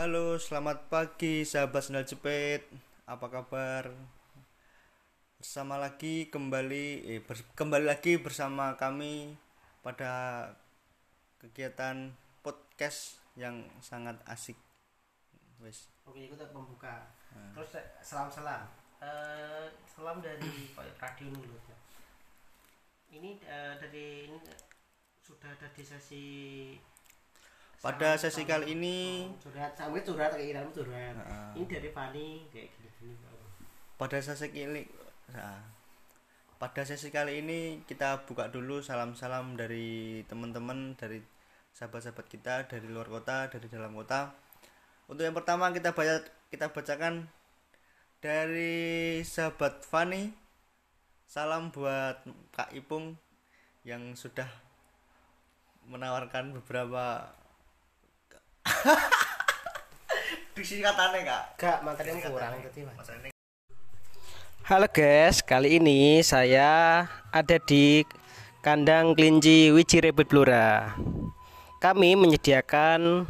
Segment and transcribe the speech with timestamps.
[0.00, 2.64] Halo, selamat pagi sahabat sendal jepit.
[3.04, 3.92] Apa kabar?
[5.36, 9.36] Bersama lagi kembali eh ber- kembali lagi bersama kami
[9.84, 10.48] pada
[11.36, 14.56] kegiatan podcast yang sangat asik.
[15.60, 15.92] Wes.
[16.08, 17.04] Oke, itu pembuka.
[17.52, 18.72] Terus eh, salam-salam.
[19.04, 21.60] Eh, salam dari Radio Nulut.
[21.68, 21.76] ya.
[23.20, 24.40] Ini eh, dari ini
[25.20, 26.24] sudah ada di sesi
[27.80, 29.72] Pada sesi kali ini oh, curhat.
[29.72, 31.16] Sampai curhat kayak curhat.
[31.56, 32.80] Ini dari Fani kayak
[34.00, 34.88] pada sesi kali
[35.28, 35.60] nah,
[36.56, 41.20] pada sesi kali ini kita buka dulu salam-salam dari teman-teman dari
[41.76, 44.32] sahabat-sahabat kita dari luar kota dari dalam kota.
[45.04, 47.28] Untuk yang pertama kita baca kita bacakan
[48.24, 50.32] dari sahabat Fani
[51.28, 52.24] salam buat
[52.56, 53.20] Kak Ipung
[53.84, 54.48] yang sudah
[55.92, 57.36] menawarkan beberapa
[60.54, 63.08] diksi katanya kak Gak, materinya kurang tadi, Mas.
[64.68, 67.02] Halo guys, kali ini saya
[67.34, 68.06] ada di
[68.62, 70.94] kandang kelinci Wiji Rebut Blora.
[71.80, 73.26] Kami menyediakan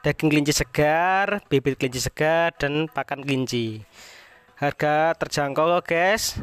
[0.00, 3.82] daging kelinci segar, bibit kelinci segar, dan pakan kelinci.
[4.56, 6.38] Harga terjangkau kok guys.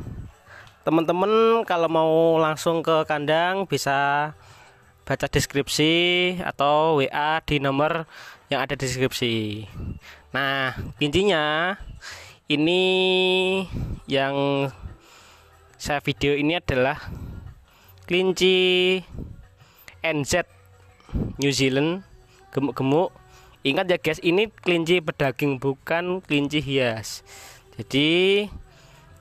[0.84, 4.32] Teman-teman kalau mau langsung ke kandang bisa
[5.10, 5.94] baca deskripsi
[6.46, 8.06] atau WA di nomor
[8.54, 9.66] yang ada di deskripsi.
[10.30, 11.74] Nah, intinya
[12.46, 12.82] ini
[14.06, 14.70] yang
[15.82, 17.10] saya video ini adalah
[18.06, 19.02] kelinci
[20.06, 20.46] NZ
[21.42, 22.06] New Zealand
[22.54, 23.10] gemuk-gemuk
[23.62, 27.22] ingat ya guys ini kelinci pedaging bukan kelinci hias
[27.78, 28.48] jadi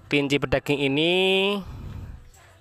[0.09, 1.13] kelinci pedaging ini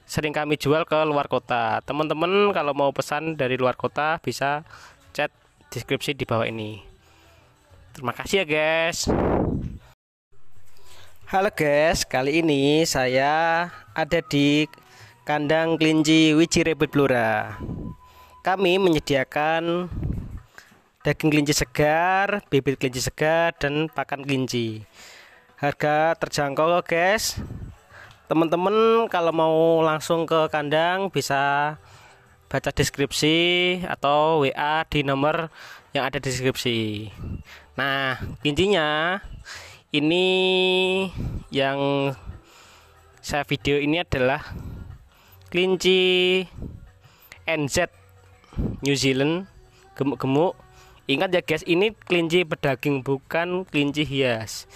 [0.07, 4.63] sering kami jual ke luar kota teman-teman kalau mau pesan dari luar kota bisa
[5.11, 5.27] chat
[5.67, 6.79] deskripsi di bawah ini
[7.91, 9.11] terima kasih ya guys
[11.27, 14.63] Halo guys, kali ini saya ada di
[15.27, 17.51] kandang kelinci Wiji Rebut Blora.
[18.47, 19.91] Kami menyediakan
[21.03, 24.87] daging kelinci segar, bibit kelinci segar, dan pakan kelinci.
[25.59, 27.35] Harga terjangkau guys.
[28.27, 31.75] Teman-teman kalau mau langsung ke kandang bisa
[32.47, 33.35] baca deskripsi
[33.87, 35.47] atau WA di nomor
[35.95, 37.07] yang ada di deskripsi.
[37.79, 39.19] Nah, intinya
[39.95, 40.27] ini
[41.51, 42.11] yang
[43.23, 44.43] saya video ini adalah
[45.47, 46.43] kelinci
[47.47, 47.87] NZ
[48.83, 49.47] New Zealand
[49.95, 50.59] gemuk-gemuk
[51.07, 54.67] ingat ya guys ini kelinci pedaging bukan kelinci hias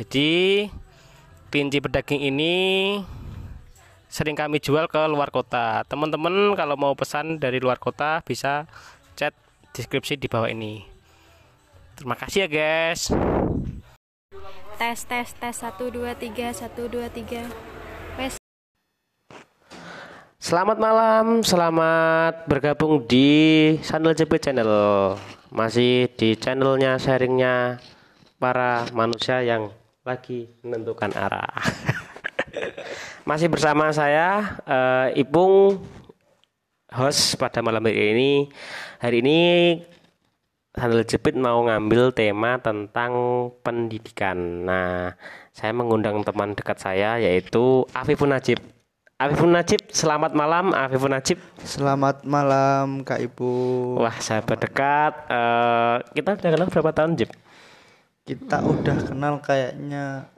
[0.00, 0.68] jadi
[1.54, 2.54] kelinci pedaging ini
[4.10, 5.86] sering kami jual ke luar kota.
[5.86, 8.66] Teman-teman kalau mau pesan dari luar kota bisa
[9.14, 9.30] chat
[9.70, 10.82] deskripsi di bawah ini.
[11.94, 13.14] Terima kasih ya guys.
[14.82, 15.54] Tes tes tes.
[15.54, 16.50] Satu dua tiga.
[16.50, 17.46] Satu dua tiga.
[18.18, 18.34] Wes.
[20.42, 23.30] Selamat malam, selamat bergabung di
[23.86, 24.74] Sandal Jepit Channel.
[25.54, 27.78] Masih di channelnya sharingnya
[28.42, 29.70] para manusia yang
[30.04, 31.48] lagi menentukan arah.
[33.28, 35.80] Masih bersama saya eh, Ipung
[36.92, 38.32] host pada malam hari ini.
[39.00, 39.40] Hari ini
[40.76, 43.12] Sandal Jepit mau ngambil tema tentang
[43.64, 44.68] pendidikan.
[44.68, 45.16] Nah,
[45.56, 48.60] saya mengundang teman dekat saya yaitu Afifun Najib.
[49.16, 51.40] Afifun Najib, selamat malam Afifun Najib.
[51.64, 53.52] Selamat malam Kak Ibu.
[54.04, 55.12] Wah, sahabat dekat.
[55.32, 57.30] Eh, kita udah kenal berapa tahun, Jib?
[58.24, 60.32] Kita udah kenal kayaknya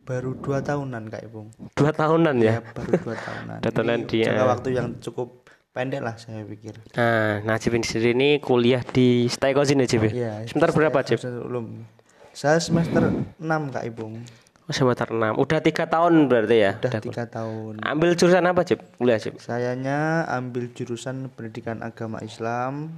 [0.00, 1.40] baru dua tahunan Kak Ibu.
[1.76, 2.56] Dua tahunan ya.
[2.56, 3.58] Ya, baru dua tahunan.
[3.60, 4.24] Dua tahunan Ini dia.
[4.32, 5.44] jangka waktu yang cukup
[5.76, 6.80] pendek lah saya pikir.
[6.96, 10.08] Nah, Najib ini sendiri ini kuliah di Staykozin ya, Jib?
[10.08, 10.10] ya?
[10.10, 10.32] Iya.
[10.48, 11.20] Semester berapa, Jib?
[11.20, 11.84] Belum.
[12.32, 13.44] Saya semester 6
[13.76, 14.04] Kak Ibu.
[14.64, 15.36] Oh, semester 6.
[15.36, 16.72] Udah tiga tahun berarti ya?
[16.80, 17.84] Udah tiga tahun.
[17.84, 18.80] Ambil jurusan apa, Jib?
[18.96, 19.36] Kuliah, Jib?
[19.36, 22.96] Sayanya ambil jurusan pendidikan agama Islam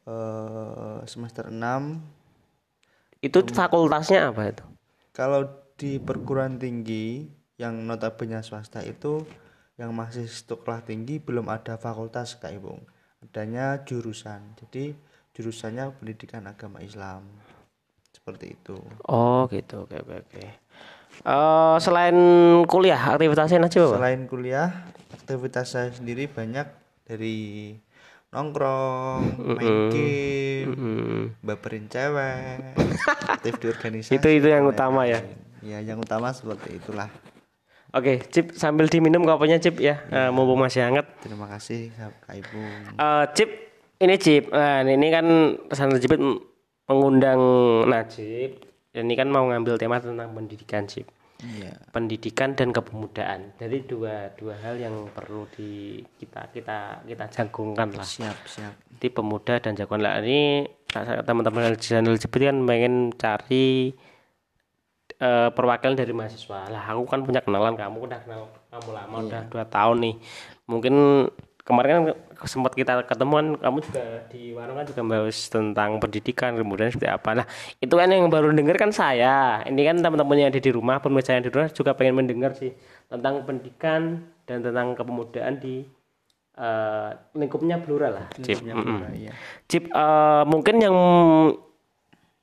[0.00, 1.60] eh semester 6
[3.20, 4.64] Itu fakultasnya apa itu?
[5.12, 5.44] Kalau
[5.76, 7.28] di perguruan tinggi
[7.60, 9.20] yang notabene swasta itu
[9.76, 12.80] yang masih sekolah tinggi belum ada fakultas Kak Ibung.
[13.20, 14.56] Adanya jurusan.
[14.56, 14.96] Jadi
[15.36, 17.24] jurusannya pendidikan agama Islam.
[18.12, 18.76] Seperti itu.
[19.08, 19.84] Oh, gitu.
[19.84, 20.44] Oke, oke, oke.
[21.20, 22.16] Eh, selain
[22.64, 23.96] kuliah, aktivitasnya apa?
[24.00, 26.64] Selain kuliah, aktivitas saya sendiri banyak
[27.04, 27.36] dari
[28.30, 29.22] nongkrong,
[29.58, 31.22] main game, Hmm.
[31.40, 32.78] baperin cewek,
[33.34, 34.14] aktif di organisasi.
[34.14, 35.18] Itu itu yang dan utama ya.
[35.60, 37.10] Ya, yang utama seperti itulah.
[37.90, 41.10] Oke, Cip sambil diminum kopinya Cip ya, Eh, mumpung masih hangat.
[41.20, 42.58] Terima kasih Kak Ibu.
[42.94, 43.50] Eh, Cip,
[43.98, 45.26] Ini Cip, nah ini kan
[45.66, 46.16] pesantren Jepit
[46.86, 47.40] mengundang
[47.84, 48.62] Najib.
[48.90, 51.04] Ini kan mau ngambil tema tentang pendidikan Cip.
[51.40, 51.72] Iya.
[51.90, 53.56] Pendidikan dan kepemudaan.
[53.56, 58.04] Jadi dua dua hal yang perlu di kita kita kita jagungkan lah.
[58.04, 58.72] Siap, siap.
[58.96, 60.68] Jadi pemuda dan jagoan lah ini
[61.24, 63.94] teman-teman channel Jepit kan pengen cari
[65.20, 69.42] eh, perwakilan dari mahasiswa lah aku kan punya kenalan kamu udah kenal kamu lama udah
[69.52, 70.14] dua tahun nih
[70.66, 70.94] mungkin
[71.70, 72.04] kemarin kan
[72.50, 77.30] sempat kita ketemuan kamu juga di warung kan juga bahas tentang pendidikan kemudian seperti apa
[77.38, 77.46] nah
[77.78, 81.38] itu kan yang baru denger kan saya ini kan teman-teman yang ada di rumah pemirsa
[81.38, 82.74] yang di rumah juga pengen mendengar sih
[83.06, 85.86] tentang pendidikan dan tentang kepemudaan di
[86.58, 88.66] eh, lingkupnya Blura lah Cip.
[88.66, 89.14] Mm-mm.
[89.14, 89.32] Iya.
[89.70, 90.96] Cip, eh, mungkin yang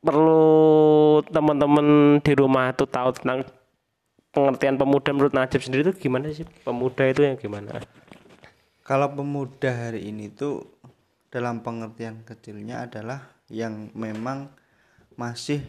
[0.02, 3.44] perlu teman-teman di rumah itu tahu tentang
[4.32, 6.46] pengertian pemuda menurut Najib sendiri itu gimana sih?
[6.64, 7.82] Pemuda itu yang gimana?
[8.88, 10.80] Kalau pemuda hari ini tuh
[11.28, 13.20] dalam pengertian kecilnya adalah
[13.52, 14.48] yang memang
[15.20, 15.60] masih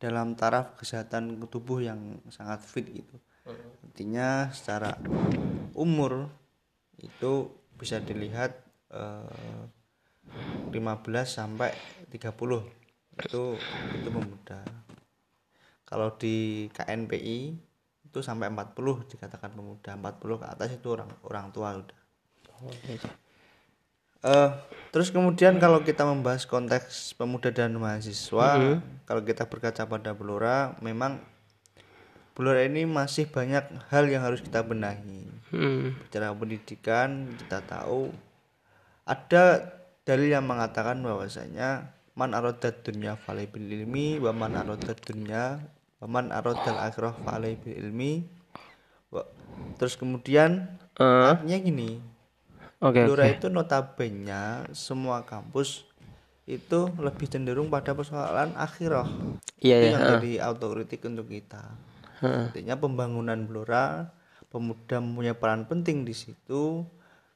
[0.00, 3.20] dalam taraf kesehatan tubuh yang sangat fit gitu.
[3.84, 4.96] Artinya secara
[5.76, 6.32] umur
[6.96, 8.56] itu bisa dilihat
[8.88, 9.68] eh,
[10.72, 10.72] 15
[11.28, 11.76] sampai
[12.08, 12.24] 30
[13.20, 13.42] itu
[14.00, 14.64] itu pemuda.
[15.84, 17.38] Kalau di KNPI
[18.08, 22.00] itu sampai 40 dikatakan pemuda, 40 ke atas itu orang orang tua udah.
[24.22, 24.50] Eh,
[24.94, 31.18] terus kemudian kalau kita membahas konteks pemuda dan mahasiswa, kalau kita berkaca pada Blora, memang
[32.32, 35.26] Blora ini masih banyak hal yang harus kita benahi.
[35.50, 35.98] Hmm.
[36.06, 38.14] Bicara pendidikan, kita tahu.
[39.04, 39.74] Ada
[40.06, 45.58] dalil yang mengatakan bahwasanya man arodat dunya falai bil ilmi wa man arodat dunya
[45.98, 48.24] wa man arodal akhirah falai bil ilmi.
[49.76, 52.04] Terus kemudian Eh, artinya gini
[52.82, 53.06] Oke.
[53.06, 53.38] Blora oke.
[53.38, 55.86] itu notabene semua kampus
[56.50, 59.06] itu lebih cenderung pada persoalan akhirah.
[59.62, 59.92] Iya itu ya.
[59.94, 61.62] yang jadi autokritik untuk kita.
[62.22, 64.10] Artinya pembangunan Blora,
[64.50, 66.86] pemuda mempunyai peran penting di situ,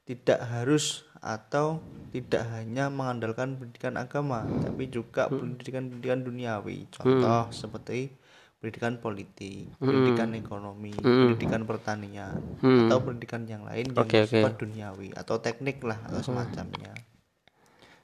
[0.06, 1.82] tidak harus atau
[2.14, 6.86] tidak hanya mengandalkan pendidikan agama, tapi juga pendidikan-pendidikan duniawi.
[6.90, 8.14] Contoh seperti
[8.56, 14.16] pendidikan politik, pendidikan ekonomi, pendidikan pertanian, atau pendidikan yang lain yang oke.
[14.16, 16.92] bersifat duniawi atau teknik lah atau semacamnya.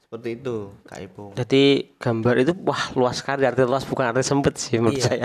[0.05, 1.33] Seperti itu, Kak Ipung.
[1.33, 5.25] Jadi gambar itu wah luas sekali arti luas bukan arti sempit sih menurut saya.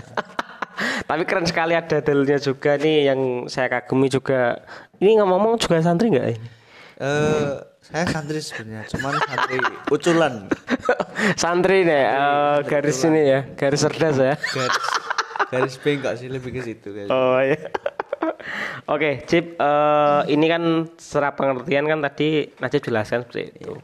[1.10, 4.64] Tapi keren sekali ada dalilnya juga nih yang saya kagumi juga.
[5.04, 6.48] Ini ngomong-ngomong juga santri nggak ini?
[6.98, 7.52] Eh,
[7.84, 9.58] saya santri sebenarnya, cuman santri
[9.92, 10.34] uculan.
[11.44, 14.34] santri nih eh, garis ini ya, garis cerdas ya.
[14.40, 15.07] Garis
[15.52, 17.10] garis bengkok sih lebih ke situ guys.
[17.10, 17.70] Oh iya.
[18.88, 20.64] Oke, Cip, eh, ini kan
[20.96, 23.76] secara pengertian kan tadi Najib jelaskan seperti itu.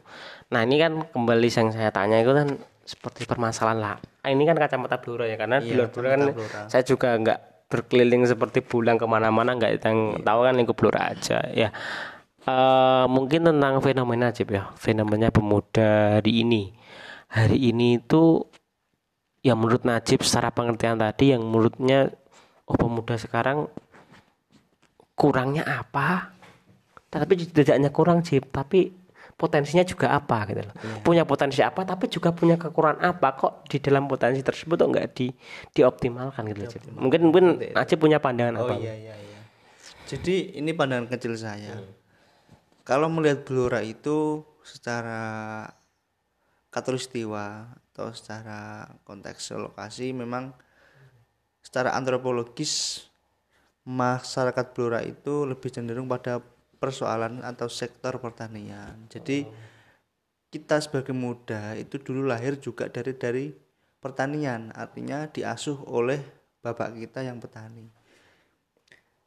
[0.53, 2.47] Nah, ini kan kembali yang saya tanya itu kan
[2.83, 3.95] seperti permasalahan lah.
[4.23, 6.61] Ah, Ini kan kacamata Blora ya, karena di luar Blora kan Blora.
[6.71, 11.43] saya juga nggak berkeliling seperti bulan ke mana-mana, nggak yang tahu kan lingkup Blora aja
[11.51, 11.69] ya.
[12.43, 16.75] Eh, mungkin tentang fenomena Cip ya, fenomena pemuda hari ini.
[17.33, 18.45] Hari ini itu
[19.43, 22.07] yang menurut Najib secara pengertian tadi yang menurutnya
[22.63, 23.67] oh pemuda sekarang
[25.19, 26.31] kurangnya apa?
[27.11, 28.89] Tapi tidak hanya kurang Jip tapi
[29.35, 30.75] potensinya juga apa gitu loh.
[31.03, 35.07] Punya potensi apa tapi juga punya kekurangan apa kok di dalam potensi tersebut kok nggak
[35.11, 35.27] di
[35.75, 36.81] dioptimalkan gitu loh, Jip.
[36.95, 37.45] mungkin mungkin
[37.75, 38.79] Najib punya pandangan Oh apa?
[38.79, 39.39] iya iya iya.
[40.07, 41.83] Jadi ini pandangan kecil saya.
[42.87, 45.67] Kalau melihat Blora itu secara
[46.71, 50.49] katulistiwa atau secara konteks lokasi memang
[51.61, 53.05] secara antropologis
[53.85, 56.41] masyarakat Blora itu lebih cenderung pada
[56.81, 59.05] persoalan atau sektor pertanian.
[59.13, 59.45] Jadi
[60.49, 63.45] kita sebagai muda itu dulu lahir juga dari dari
[64.01, 66.19] pertanian, artinya diasuh oleh
[66.65, 67.87] bapak kita yang petani.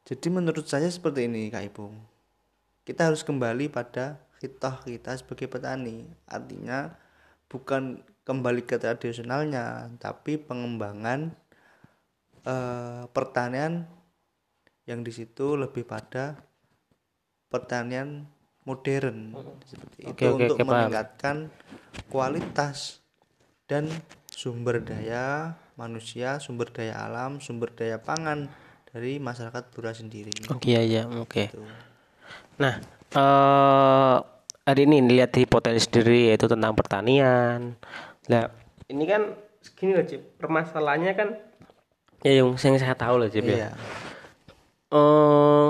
[0.07, 1.95] Jadi menurut saya seperti ini Kak Ipung.
[2.87, 6.07] Kita harus kembali pada hitah kita sebagai petani.
[6.29, 6.95] Artinya
[7.51, 11.31] bukan kembali ke tradisionalnya, tapi pengembangan
[12.43, 13.87] eh, pertanian
[14.83, 16.35] yang di situ lebih pada
[17.47, 18.27] pertanian
[18.67, 19.31] modern
[19.63, 20.75] seperti Oke, itu oke, untuk oke, paham.
[20.75, 21.35] meningkatkan
[22.11, 22.99] kualitas
[23.67, 23.87] dan
[24.27, 28.51] sumber daya manusia, sumber daya alam, sumber daya pangan
[28.91, 30.35] dari masyarakat Blora sendiri.
[30.51, 31.63] oke iya iya oke Gitu.
[32.59, 32.75] Nah,
[33.15, 34.17] eh
[34.67, 37.79] hari ini lihat di potensi sendiri yaitu tentang pertanian.
[38.27, 38.51] Nah,
[38.87, 39.35] ini kan
[39.75, 40.39] gini loh, Cip.
[40.39, 41.29] Permasalahannya kan
[42.25, 43.55] ya yang, yang saya tahu loh, Cip ya.
[43.55, 43.69] Iya.
[44.91, 45.69] Eh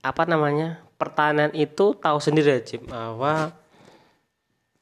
[0.00, 0.80] apa namanya?
[0.96, 3.52] Pertanian itu tahu sendiri ya, Cip, bahwa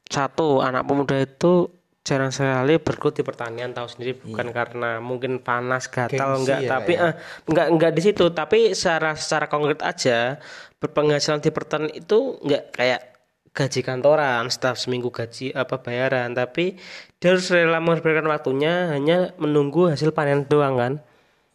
[0.09, 1.69] satu anak pemuda itu
[2.01, 6.17] jarang sekali bergelut di pertanian tahu sendiri bukan karena mungkin panas gatal Iya.
[6.17, 7.05] Gengsi enggak ya, tapi kayak.
[7.05, 7.13] eh,
[7.45, 10.41] enggak enggak di situ tapi secara secara konkret aja
[10.81, 13.18] berpenghasilan di pertanian itu enggak kayak
[13.53, 16.31] gaji kantoran setiap seminggu gaji apa bayaran.
[16.33, 16.77] Tapi
[17.17, 20.93] dia harus rela memberikan waktunya hanya menunggu hasil panen doang kan?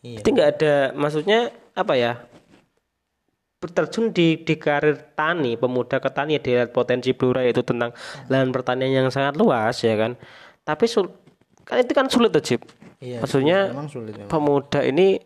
[0.05, 0.21] Iya.
[0.21, 2.13] jadi nggak ada maksudnya apa ya
[3.65, 6.37] terjun di di karir tani pemuda ke tani.
[6.37, 7.97] Ya dilihat potensi Blora itu tentang
[8.29, 10.21] lahan pertanian yang sangat luas ya kan?
[10.69, 11.09] Tapi sul
[11.65, 12.61] kan itu kan sulit tuh
[13.05, 14.29] Iya, maksudnya memang sulit memang.
[14.29, 15.21] pemuda ini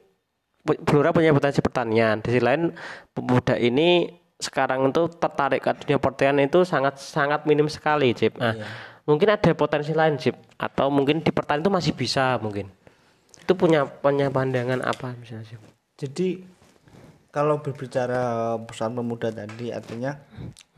[0.63, 2.23] Blora punya potensi pertanian.
[2.23, 2.71] Di sisi lain
[3.11, 4.07] pemuda ini
[4.39, 8.55] sekarang itu tertarik ke dunia pertanian itu sangat sangat minim sekali Cip nah
[9.03, 12.71] mungkin ada potensi lain Cip atau mungkin di pertanian itu masih bisa mungkin
[13.43, 15.63] itu punya punya pandangan apa misalnya Cip
[15.99, 16.59] Jadi
[17.29, 20.17] kalau berbicara perusahaan pemuda tadi artinya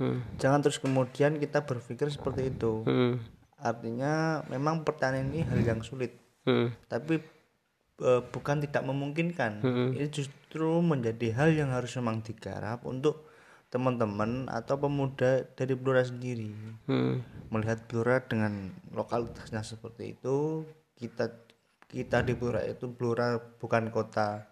[0.02, 0.36] hmm.
[0.42, 2.82] jangan terus kemudian kita berpikir seperti itu.
[2.84, 3.22] Hmm.
[3.60, 6.72] Artinya memang pertanian ini hal yang sulit, Hmm.
[6.90, 7.22] tapi
[8.00, 9.60] eh, bukan tidak memungkinkan.
[9.94, 13.29] Ini justru menjadi hal yang harus memang digarap untuk
[13.70, 16.50] teman-teman atau pemuda dari Blora sendiri.
[16.90, 17.22] Hmm.
[17.54, 20.66] Melihat Blora dengan lokalitasnya seperti itu,
[20.98, 21.30] kita
[21.86, 24.50] kita di Blora itu Blora bukan kota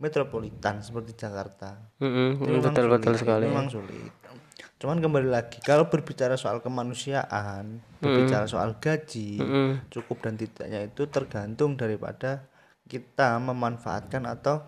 [0.00, 1.76] metropolitan seperti Jakarta.
[2.00, 2.40] Hmm.
[2.40, 4.12] Itu memang betul betul sulit, sekali memang sulit
[4.84, 9.72] cuman kembali lagi kalau berbicara soal kemanusiaan berbicara soal gaji Hmm.
[9.88, 12.44] cukup dan tidaknya itu tergantung daripada
[12.84, 14.60] kita memanfaatkan atau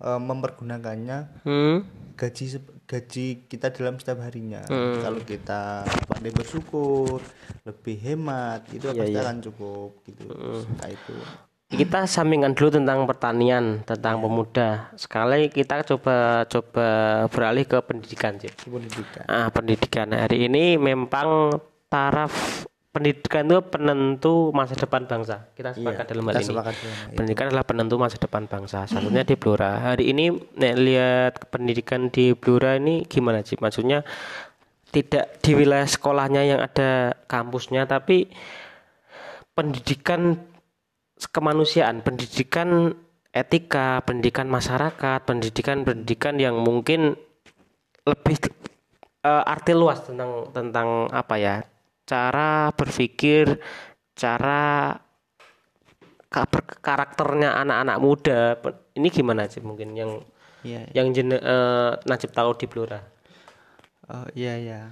[0.00, 1.84] eh, mempergunakannya Hmm.
[2.18, 2.44] gaji
[2.90, 4.66] gaji kita dalam setiap harinya.
[4.98, 7.22] Kalau kita pandai bersyukur
[7.62, 10.26] lebih hemat itu pasti akan cukup gitu.
[10.66, 11.14] Nah, itu.
[11.70, 14.90] Kita sampingkan dulu tentang pertanian tentang pemuda.
[14.98, 16.88] Sekali kita coba coba
[17.30, 18.58] beralih ke pendidikan Cip.
[18.66, 19.22] pendidikan.
[19.30, 20.10] Ah pendidikan.
[20.10, 25.46] Hari ini memang taraf pendidikan itu penentu masa depan bangsa.
[25.54, 26.48] Kita sepakat dalam hal ini.
[26.50, 26.88] sepakat itu.
[27.14, 28.90] pendidikan adalah penentu masa depan bangsa.
[28.90, 29.94] Satunya di Blora.
[29.94, 34.02] Hari ini nek lihat pendidikan di Blora ini gimana sih maksudnya
[34.90, 38.26] tidak di wilayah sekolahnya yang ada kampusnya tapi
[39.54, 40.34] pendidikan
[41.30, 42.98] kemanusiaan pendidikan
[43.30, 47.14] etika pendidikan masyarakat pendidikan pendidikan yang mungkin
[48.02, 48.36] lebih
[49.22, 51.62] eh, arti luas tentang tentang apa ya
[52.10, 53.62] cara berpikir
[54.18, 54.98] cara
[56.82, 58.40] karakternya anak-anak muda.
[58.98, 60.18] Ini gimana sih mungkin yang
[60.60, 63.00] Iya, yang jen eh, Najib tahu di Blora?
[64.12, 64.82] Oh iya ya.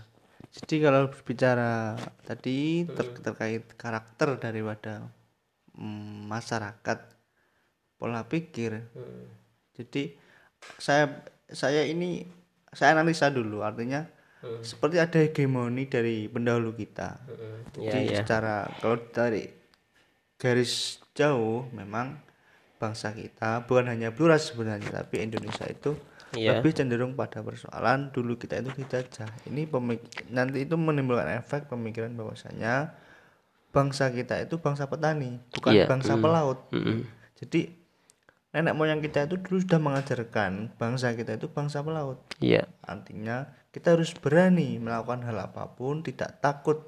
[0.48, 1.92] Jadi kalau berbicara
[2.24, 5.04] tadi ter- terkait karakter daripada
[5.76, 6.98] mm, masyarakat
[8.00, 8.80] pola pikir.
[9.76, 10.16] Jadi
[10.80, 11.20] saya
[11.52, 12.24] saya ini
[12.72, 14.08] saya analisa dulu artinya
[14.62, 17.18] seperti ada hegemoni dari pendahulu kita.
[17.74, 18.18] Iya, Jadi iya.
[18.22, 19.50] secara kalau dari
[20.38, 20.72] garis
[21.12, 22.18] jauh memang
[22.78, 26.60] bangsa kita bukan hanya Blora sebenarnya tapi Indonesia itu Iya.
[26.60, 29.32] lebih cenderung pada persoalan dulu kita itu dijajah.
[29.48, 32.92] Ini pemik- nanti itu menimbulkan efek pemikiran bahwasanya
[33.72, 36.68] bangsa kita itu bangsa petani, bukan Iya, bangsa pelaut.
[36.68, 37.08] Mm-mm.
[37.32, 37.72] Jadi
[38.52, 42.20] nenek moyang kita itu dulu sudah mengajarkan bangsa kita itu bangsa pelaut.
[42.44, 46.80] iya Artinya kita harus berani melakukan hal apa pun, tidak takut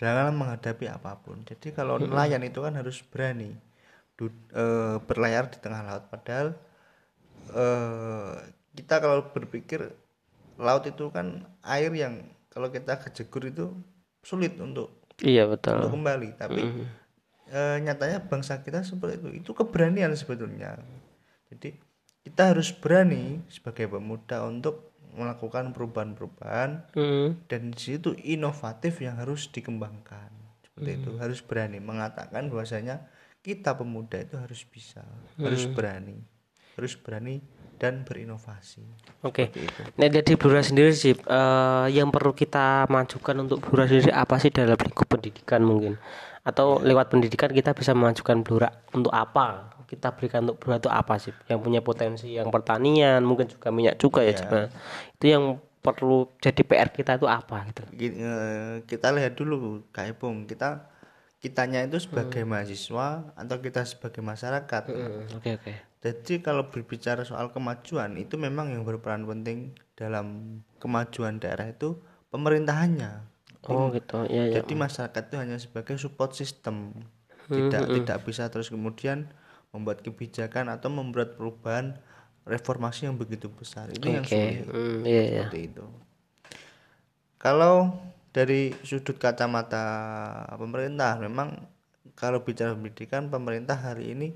[0.00, 1.44] dalam menghadapi apa pun.
[1.44, 3.52] Jadi kalau nelayan itu kan harus berani
[4.16, 6.04] du- eh, berlayar di tengah laut.
[6.08, 6.56] Padahal
[7.52, 8.32] eh,
[8.72, 9.92] kita kalau berpikir
[10.56, 13.72] laut itu kan air yang kalau kita kejegur itu
[14.24, 16.28] sulit untuk iya untuk betul kembali.
[16.36, 16.62] Tapi
[17.52, 19.28] eh, nyatanya bangsa kita seperti itu.
[19.44, 20.80] Itu keberanian sebetulnya.
[21.52, 21.76] Jadi
[22.24, 27.46] kita harus berani sebagai pemuda untuk melakukan perubahan-perubahan Mm.
[27.50, 30.30] dan di situ inovatif yang harus dikembangkan.
[30.62, 31.10] Seperti itu.
[31.18, 35.00] Harus berani mengatakan bahwasanya kita pemuda itu harus bisa
[35.40, 36.20] harus berani
[36.80, 37.44] harus berani
[37.80, 38.84] dan berinovasi.
[39.24, 39.52] Oke.
[39.52, 39.80] Itu.
[39.96, 44.52] Nah dari Blora sendiri sih eh, yang perlu kita majukan untuk Blora sendiri apa sih
[44.52, 45.96] dalam lingkup pendidikan mungkin?
[46.44, 51.18] Atau lewat pendidikan kita bisa memajukan Blora untuk apa kita berikan untuk Blora itu apa
[51.18, 51.34] sih?
[51.50, 54.54] Yang punya potensi yang pertanian mungkin juga minyak juga ya Cip.
[55.18, 57.82] itu yang perlu jadi PR kita itu apa gitu.
[57.98, 60.46] Gi- eh, kita lihat dulu Kak Ipung.
[60.46, 60.86] Kita
[61.40, 64.82] kitanya itu sebagai mahasiswa atau kita sebagai masyarakat?
[65.34, 65.72] Oke oke.
[66.00, 72.00] Jadi kalau berbicara soal kemajuan itu memang yang berperan penting dalam kemajuan daerah itu
[72.32, 73.28] pemerintahannya.
[73.68, 74.24] oh gitu.
[74.28, 76.96] Ya ya Jadi masyarakat itu hanya sebagai support system.
[77.50, 79.28] Tidak tidak bisa terus kemudian
[79.70, 81.94] membuat kebijakan atau membuat perubahan
[82.46, 83.90] reformasi yang begitu besar.
[83.90, 84.66] Itu yang oke sulit
[85.06, 85.84] iya iya seperti itu.
[87.40, 87.96] Kalau
[88.30, 89.86] dari sudut kacamata
[90.54, 91.56] pemerintah memang
[92.14, 94.28] kalau bicara pendidikan pemerintah hari ini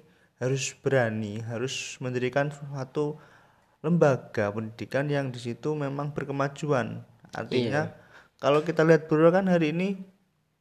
[0.43, 3.17] harus berani harus mendirikan suatu
[3.85, 7.93] lembaga pendidikan yang di situ memang berkemajuan artinya
[8.43, 10.03] kalau kita lihat dulu kan hari ini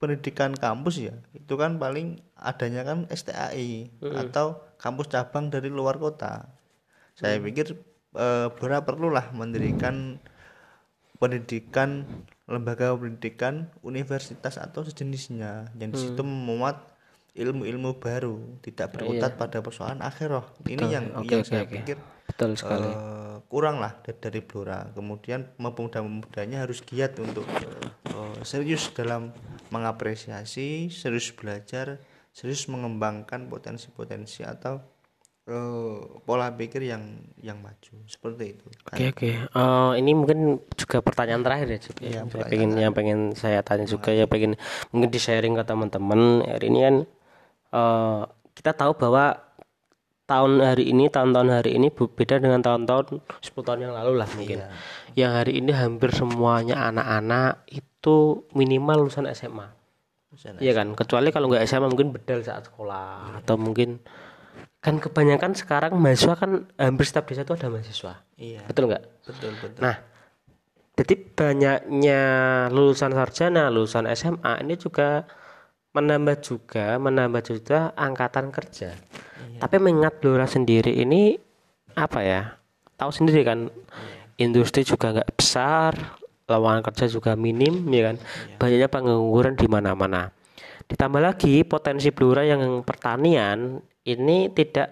[0.03, 6.51] pendidikan kampus ya itu kan paling adanya kan STAI atau kampus cabang dari luar kota.
[7.15, 7.79] Saya pikir
[8.19, 10.19] eh, Blora perlulah mendirikan
[11.15, 12.03] pendidikan
[12.51, 16.91] lembaga pendidikan universitas atau sejenisnya yang di situ memuat
[17.33, 21.73] ilmu-ilmu baru tidak berkutat pada persoalan akhirah ini yang Oke, yang oke, saya oke.
[21.79, 22.91] pikir Betul sekali.
[22.91, 24.91] eh, kurang lah dari, dari Blora.
[24.91, 29.31] Kemudian pemuda-pemudanya harus giat untuk eh, serius dalam
[29.73, 31.97] mengapresiasi serius belajar
[32.29, 34.77] serius mengembangkan potensi-potensi atau
[35.49, 37.03] eh, pola pikir yang
[37.41, 39.29] yang maju seperti itu Oke oke.
[39.49, 41.79] Eh, ini mungkin juga pertanyaan terakhir ya.
[41.81, 42.05] Cip, ya.
[42.05, 44.53] Iya, saya pengen yang pengen saya tanya juga ya pengen
[44.93, 46.95] mungkin di sharing ke teman-teman hari ini kan
[47.73, 48.21] eh,
[48.53, 49.41] kita tahu bahwa
[50.23, 54.29] tahun hari ini tahun-tahun hari ini bu- beda dengan tahun-tahun 10 tahun yang lalu lah
[54.33, 54.63] mungkin.
[55.13, 57.92] Yang hari ini hampir semuanya anak-anak itu
[58.51, 59.67] minimal lulusan SMA.
[60.59, 64.01] Iya kan, kecuali kalau nggak SMA mungkin bedal saat sekolah atau mungkin
[64.81, 68.13] kan kebanyakan sekarang mahasiswa kan hampir setiap desa itu ada mahasiswa.
[68.35, 69.03] iya Betul nggak?
[69.29, 69.95] betul betul Nah,
[70.97, 72.21] jadi banyaknya
[72.73, 75.23] lulusan sarjana, lulusan SMA ini juga
[75.93, 78.97] menambah juga, menambah juga angkatan kerja.
[79.61, 81.37] Tapi mengingat Blora sendiri ini
[81.93, 82.57] apa ya?
[82.97, 83.69] Tahu sendiri kan,
[84.41, 85.93] industri juga nggak besar,
[86.47, 88.15] lawangan kerja juga minim, ya kan?
[88.59, 90.31] Banyaknya pengangguran di mana-mana.
[90.87, 94.91] Ditambah lagi potensi Blora yang pertanian ini tidak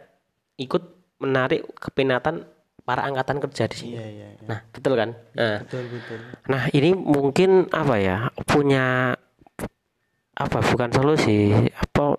[0.56, 0.84] ikut
[1.20, 2.48] menarik keminatan
[2.82, 3.94] para angkatan kerja di sini.
[3.94, 4.48] iya iya iya.
[4.48, 5.10] Nah, betul kan?
[5.38, 6.18] Nah, betul betul
[6.50, 8.18] nah ini mungkin apa ya?
[8.48, 9.14] Punya
[10.42, 12.18] apa bukan solusi apa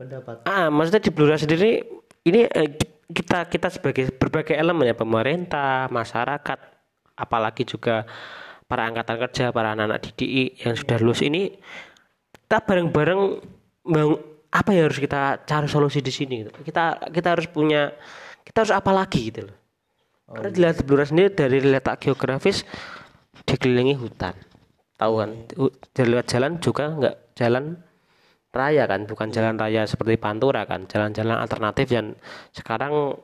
[0.00, 1.84] pendapat ah maksudnya di Blora sendiri
[2.24, 2.68] ini eh,
[3.12, 6.58] kita kita sebagai berbagai elemen ya pemerintah masyarakat
[7.16, 8.04] apalagi juga
[8.66, 11.52] para angkatan kerja para anak-anak DDI yang sudah lulus ini
[12.32, 13.20] kita bareng-bareng
[14.52, 16.52] apa yang harus kita cari solusi di sini gitu.
[16.64, 17.92] kita kita harus punya
[18.44, 19.56] kita harus apa lagi gitu loh.
[20.32, 22.64] Karena dilihat di Blora sendiri dari letak geografis
[23.44, 24.32] dikelilingi hutan.
[24.96, 25.30] Tahu kan?
[25.60, 27.76] Hu- dari lewat jalan juga nggak jalan
[28.52, 29.00] raya kan?
[29.04, 30.88] Bukan jalan raya seperti Pantura kan?
[30.88, 32.16] Jalan-jalan alternatif yang
[32.56, 33.20] sekarang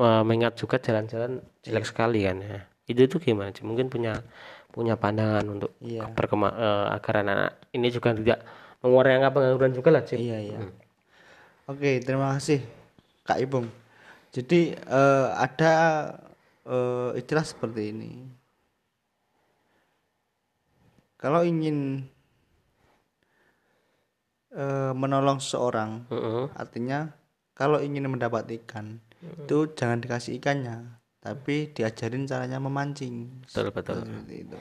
[0.00, 3.62] eh, mengingat juga jalan-jalan jelek sekali kan ya itu tuh gimana Ci?
[3.62, 4.24] mungkin punya
[4.68, 6.08] punya pandangan untuk Iya.
[6.12, 7.40] perkema- eh, agar anak
[7.72, 8.40] ini juga tidak
[8.80, 10.16] mengurangi angka pengangguran juga lah Ci.
[10.16, 10.58] iya iya
[11.66, 12.60] oke terima kasih
[13.22, 13.66] Kak Ibung
[14.32, 15.74] jadi eh, ada
[16.64, 18.12] eh, istilah seperti ini
[21.18, 22.06] kalau ingin
[24.54, 26.46] eh, menolong seseorang Heeh.
[26.54, 27.12] artinya
[27.52, 33.42] kalau ingin mendapat ikan itu jangan dikasih ikannya tapi diajarin caranya memancing.
[33.44, 34.00] Betul betul.
[34.06, 34.58] Seperti itu.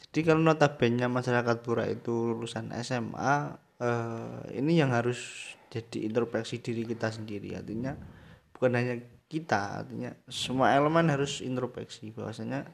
[0.00, 3.34] Jadi kalau notabene masyarakat Pura itu lulusan SMA
[3.78, 7.54] eh, ini yang harus jadi introspeksi diri kita sendiri.
[7.54, 7.94] Artinya
[8.56, 8.96] bukan hanya
[9.30, 12.10] kita artinya semua elemen harus introspeksi.
[12.10, 12.66] Bahwasanya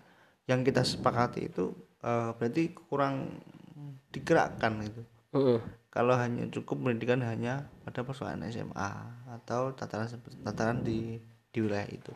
[0.46, 3.42] yang kita sepakati itu eh, berarti kurang
[4.14, 5.02] digerakkan gitu.
[5.36, 5.60] Heeh.
[5.92, 8.90] kalau hanya cukup pendidikan hanya pada persoalan SMA
[9.36, 10.08] atau tataran
[10.44, 11.20] tataran di
[11.52, 12.12] di wilayah itu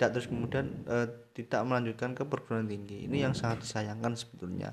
[0.00, 3.04] tidak terus kemudian eh, tidak melanjutkan ke perguruan tinggi.
[3.04, 4.72] Ini yang sangat disayangkan sebetulnya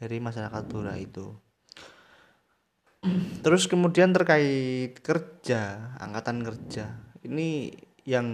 [0.00, 1.36] dari masyarakat Blora itu.
[3.44, 6.96] Terus kemudian terkait kerja angkatan kerja.
[7.20, 7.68] Ini
[8.08, 8.26] yang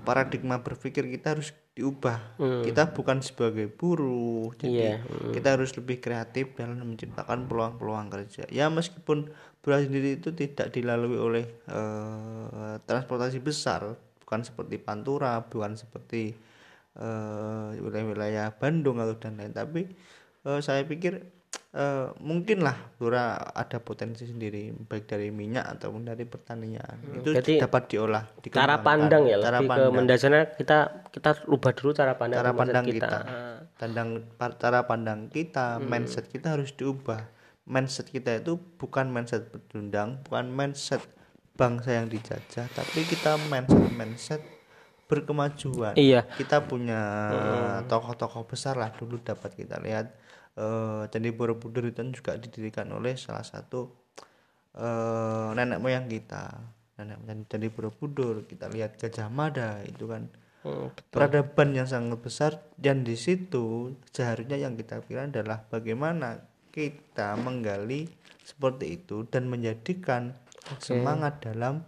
[0.00, 2.40] paradigma berpikir kita harus diubah.
[2.64, 4.96] Kita bukan sebagai buruh jadi Iya,
[5.36, 8.48] kita harus lebih kreatif dalam menciptakan peluang-peluang kerja.
[8.48, 9.28] Ya meskipun
[9.60, 16.34] Blora sendiri itu tidak dilalui oleh eh, transportasi besar bukan seperti Pantura bukan seperti
[16.94, 19.86] eh, wilayah-wilayah Bandung atau dan lain tapi
[20.42, 21.22] eh, saya pikir
[21.72, 26.96] eh, mungkinlah Blora ada potensi sendiri baik dari minyak ataupun dari pertanian.
[27.12, 29.92] Itu Hmm, Berarti dapat diolah cara pandang ya cara lebih ke pandang.
[29.94, 30.78] mendasarnya kita
[31.12, 33.58] kita rubah dulu cara pandang cara pandang kita, kita, Ah.
[33.76, 35.84] Pandang, pa- cara pandang kita Hmm.
[35.86, 37.28] mindset kita harus diubah.
[37.62, 41.02] Mindset kita itu bukan mindset pecundang bukan mindset
[41.56, 44.42] bangsa yang dijajah tapi kita mindset mindset
[45.06, 45.94] berkemajuan.
[45.96, 46.26] Iya.
[46.34, 47.00] Kita punya
[47.86, 50.12] tokoh-tokoh besar lah dulu dapat kita lihat.
[50.56, 53.88] Eh Candi Borobudur itu juga didirikan oleh salah satu
[54.76, 56.52] eh nenek moyang kita.
[57.00, 60.28] Nenek moyang Candi Borobudur kita lihat Gajah Mada itu kan.
[60.66, 60.90] Betul.
[61.14, 66.42] peradaban yang sangat besar dan di situ seharusnya yang kita pikirkan adalah bagaimana
[66.74, 68.10] kita menggali
[68.42, 70.34] seperti itu dan menjadikan
[70.80, 71.84] semangat dalam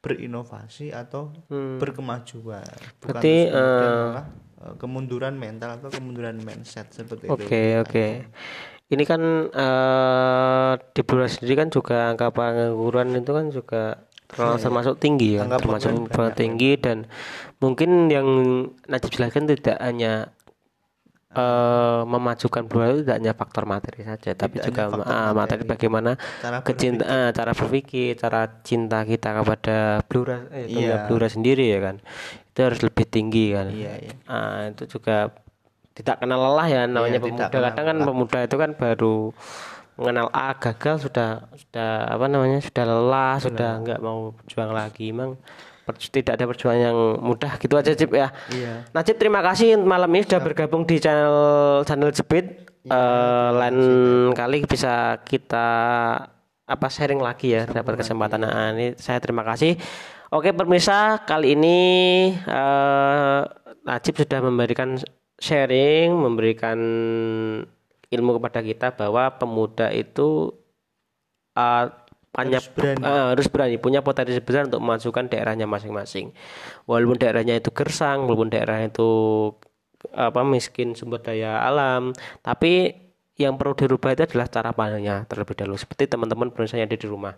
[0.00, 2.64] berinovasi atau berkemajuan.
[2.64, 3.00] Bukan Hmm.
[3.04, 4.26] Berarti, eh, malah,
[4.64, 7.32] eh, kemunduran mental atau kemunduran mindset seperti itu.
[7.36, 8.06] Oke oke.
[8.90, 9.22] Ini kan
[9.54, 13.82] eh di Blora sendiri kan juga angka pengangguran itu kan juga
[14.26, 17.06] termasuk, termasuk tinggi ya, Angka termasuk tinggi dan
[17.62, 18.26] mungkin yang
[18.86, 20.34] Najib jelaskan tidak hanya
[21.30, 25.30] eh memajukan Blora itu tidak hanya faktor materi saja, tapi Tidak juga hanya faktor ah,
[25.30, 25.70] materi materi.
[25.70, 30.74] bagaimana cara kecintaan, cara berpikir, cara cinta kita kepada Blora, eh, Iya.
[30.74, 31.96] terhadap Blora sendiri ya kan,
[32.44, 33.70] itu harus lebih tinggi kan.
[33.70, 35.30] iya iya Ah, itu juga
[35.92, 37.68] tidak kenal lelah ya namanya Iya, tidak pemuda.
[37.70, 39.16] Kadang kan pemuda itu kan baru
[39.94, 45.12] mengenal A gagal sudah sudah apa namanya sudah lelah, sudah nggak mau berjuang lagi.
[45.12, 45.38] Emang
[45.96, 48.28] tidak ada perjuangan yang mudah gitu aja Cip ya.
[48.54, 52.70] iya Najib terima kasih malam ini sudah bergabung di channel channel Jepit.
[52.80, 53.78] Iya, Eh, lain
[54.32, 55.68] kali bisa kita
[56.64, 58.40] apa sharing lagi ya dapat kesempatan.
[58.46, 59.76] Nah, ini saya terima kasih.
[60.30, 61.78] Oke pemirsa kali ini
[62.38, 63.40] eh,
[63.84, 64.96] Najib sudah memberikan
[65.42, 66.78] sharing, memberikan
[68.10, 70.54] ilmu kepada kita bahwa pemuda itu
[71.58, 71.84] eh,
[72.30, 73.04] punya Harus berani.
[73.04, 76.30] eh, harus berani punya potensi besar untuk memajukan daerahnya masing-masing.
[76.86, 79.10] Walaupun daerahnya itu gersang, walaupun daerahnya itu
[80.16, 82.94] apa miskin sumber daya alam, tapi
[83.36, 85.76] yang perlu dirubah itu adalah cara pandangnya terlebih dahulu.
[85.76, 87.34] Seperti teman-teman yang ada di rumah.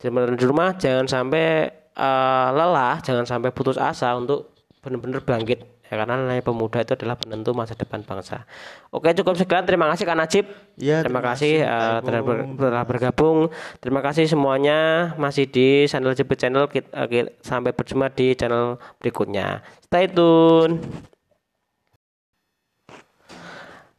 [0.00, 1.46] Teman-teman di rumah jangan sampai
[1.92, 5.81] eh, lelah, jangan sampai putus asa untuk benar-benar bangkit.
[5.92, 8.48] Ya, karena namanya pemuda itu adalah penentu masa depan bangsa.
[8.88, 9.68] Oke, cukup sekian.
[9.68, 10.48] Terima kasih Kak Najib.
[10.80, 13.38] Iya, terima, terima kasih kasih, eh, Kak telah, bergabung.
[13.76, 16.64] Terima kasih semuanya masih di channel Jepit Channel.
[16.72, 19.60] Kita, eh, ki- sampai berjumpa di channel berikutnya.
[19.84, 20.80] Stay tune.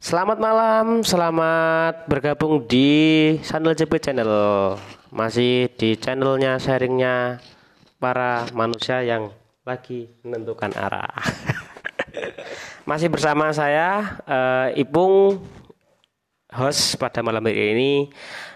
[0.02, 2.90] Selamat malam, selamat bergabung di
[3.46, 4.34] channel JP Channel.
[5.14, 7.38] Masih di channelnya sharingnya
[8.02, 9.30] para manusia yang
[9.62, 11.22] lagi menentukan arah.
[12.84, 15.40] Masih bersama saya eh, Ipung
[16.52, 17.92] host pada malam hari ini.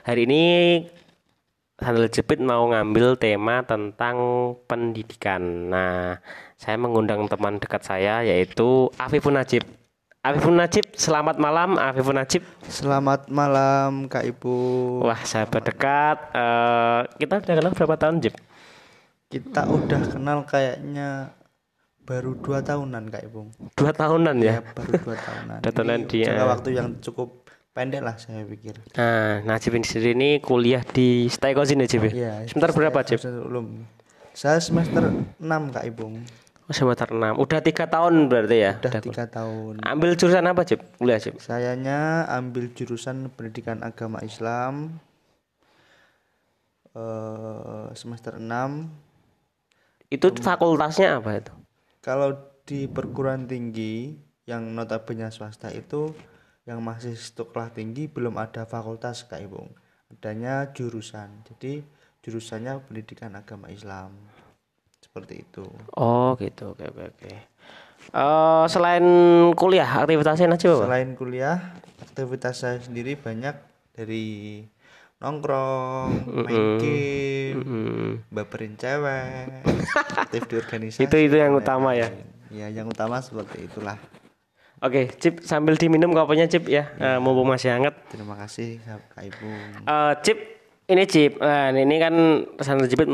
[0.07, 0.44] Hari ini
[1.79, 4.16] Handel Jepit mau ngambil tema tentang
[4.66, 5.71] pendidikan.
[5.71, 6.18] Nah,
[6.59, 9.62] saya mengundang teman dekat saya yaitu Afifun Najib.
[10.18, 12.42] Afifun Najib, selamat malam Afifun Najib.
[12.66, 16.18] selamat malam kak ibu Wah, sahabat dekat.
[16.35, 18.35] Eh, kita udah kenal berapa tahun, Jip?
[19.29, 21.37] kita udah kenal kayaknya
[22.09, 24.53] baru dua tahunan kak ibu Dua tahunan ya.
[24.57, 26.25] ya baru dua tahunan Dua tahunan Ini dia.
[26.27, 27.29] jangka waktu yang cukup
[27.71, 32.09] pendek lah saya pikir Nah, Najib ini sendiri ini kuliah di Staikosin ya, Jip?
[32.09, 32.11] ya?
[32.11, 32.33] Iya.
[32.49, 33.21] Semester berapa, Jip?
[33.21, 33.85] belum
[34.33, 35.05] saya semester
[35.37, 36.16] 6 kak ibu
[36.64, 37.37] Oh, semester 6.
[37.37, 38.73] Udah tiga tahun berarti ya?
[38.77, 40.81] udah Udah tiga tahun Ambil jurusan apa, Jip?
[40.97, 41.37] Kuliah, Jip?
[41.38, 44.97] sayanya ambil jurusan pendidikan agama Islam
[46.90, 48.49] eh semester 6
[50.09, 51.53] Itu fakultasnya apa itu?
[52.00, 52.37] Kalau
[52.68, 56.12] di perguruan tinggi yang notabene swasta itu
[56.68, 59.64] yang masih sekolah tinggi belum ada fakultas kak ibu.
[60.12, 61.44] Adanya jurusan.
[61.48, 61.80] Jadi
[62.24, 64.12] jurusannya pendidikan agama Islam.
[65.00, 65.64] Seperti itu.
[65.96, 67.32] Oh gitu, oke oke oke.
[68.08, 69.04] Eh, selain
[69.52, 70.88] kuliah, aktivitasnya Najib apa?
[70.88, 71.61] selain kuliah
[72.00, 73.52] aktivitas saya sendiri banyak
[73.92, 74.64] dari
[75.18, 76.11] nongkrong
[76.46, 77.61] main game
[78.28, 79.50] baperin cewek
[80.16, 82.07] aktif di organisasi Itu itu yang dan utama ya.
[82.48, 83.98] ya yang utama seperti itulah
[84.78, 87.98] Oke, Cip sambil diminum kopinya Cip ya, Eh, mumpung masih hangat.
[88.07, 88.78] terima kasih
[89.11, 89.50] kak ibu
[89.83, 90.38] Eh, Cip,
[90.87, 91.35] ini Cip.
[91.37, 92.14] Nah, ini kan
[92.54, 93.11] pesantren Jepit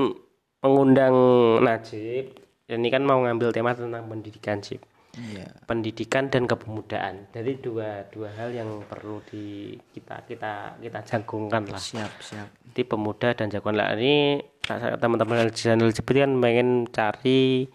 [0.61, 1.17] mengundang
[1.61, 2.37] Najib.
[2.65, 4.85] Ini kan mau ngambil tema tentang pendidikan Cip.
[5.19, 7.31] Iya Pendidikan dan kepemudaan.
[7.31, 11.81] Jadi dua dua hal yang perlu di kita kita kita jagungkan lah.
[11.81, 14.43] siap siap Jadi pemuda dan jagoan lah ini
[14.99, 17.69] teman-teman channel Jepit kan pengen cari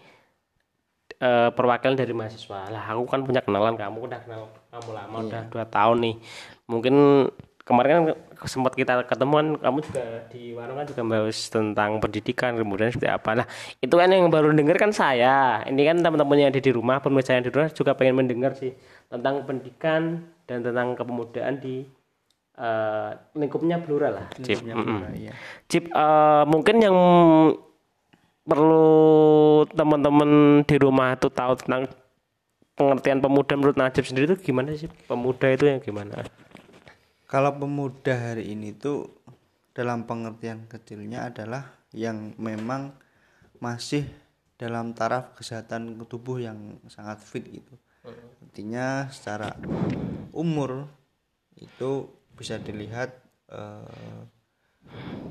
[1.20, 2.68] eh, perwakilan dari mahasiswa.
[2.68, 6.16] Lah aku kan punya kenalan kamu udah kenal kamu lama udah dua tahun nih.
[6.70, 6.96] Mungkin
[7.70, 8.04] kemarin kan
[8.50, 13.30] sempat kita ketemuan kamu juga di warung kan juga bahas tentang pendidikan kemudian seperti apa.
[13.38, 13.46] Nah
[13.78, 15.62] itu kan yang baru denger kan saya.
[15.70, 18.74] Ini kan teman-teman yang ada di rumah pemirsa yang di rumah juga pengen mendengar sih
[19.06, 21.86] tentang pendidikan dan tentang kepemudaan di
[22.58, 24.26] eh, lingkupnya Blora lah.
[24.42, 24.66] Cip.
[24.66, 25.30] Blora, iya.
[25.70, 26.96] Cip, eh, mungkin yang
[28.42, 31.86] perlu teman-teman di rumah itu tahu tentang
[32.74, 34.88] pengertian pemuda menurut Najib sendiri itu gimana sih?
[35.06, 36.24] Pemuda itu yang gimana?
[37.30, 39.22] Kalau pemuda hari ini tuh
[39.70, 42.90] dalam pengertian kecilnya adalah yang memang
[43.62, 44.02] masih
[44.58, 47.78] dalam taraf kesehatan tubuh yang sangat fit gitu.
[48.42, 49.54] Artinya secara
[50.34, 50.90] umur
[51.54, 53.14] itu bisa dilihat
[53.46, 54.26] eh,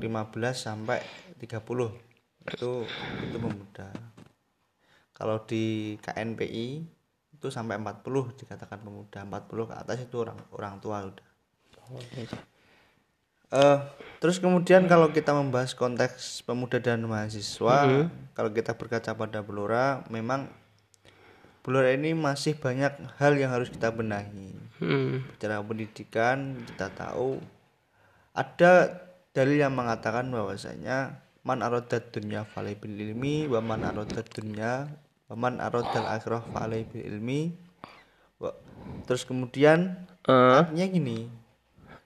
[0.56, 1.04] sampai
[1.36, 1.52] 30
[2.48, 2.72] itu
[3.28, 3.92] itu pemuda.
[5.12, 6.66] Kalau di KNPI
[7.36, 11.29] itu sampai 40 dikatakan pemuda 40 ke atas itu orang orang tua udah
[13.50, 13.78] Eh,
[14.22, 20.46] terus kemudian kalau kita membahas konteks pemuda dan mahasiswa, kalau kita berkaca pada Blora, memang
[21.66, 24.54] Blora ini masih banyak hal yang harus kita benahi.
[24.78, 25.26] Hmm.
[25.34, 27.42] Bicara pendidikan, kita tahu.
[28.32, 29.02] Ada
[29.34, 34.86] dalil yang mengatakan bahwasanya man arodat dunya falai bil ilmi wa man arodat dunya
[35.26, 37.52] wa man arodal akhirah falai bil ilmi.
[39.04, 41.32] Terus kemudian Eh, artinya gini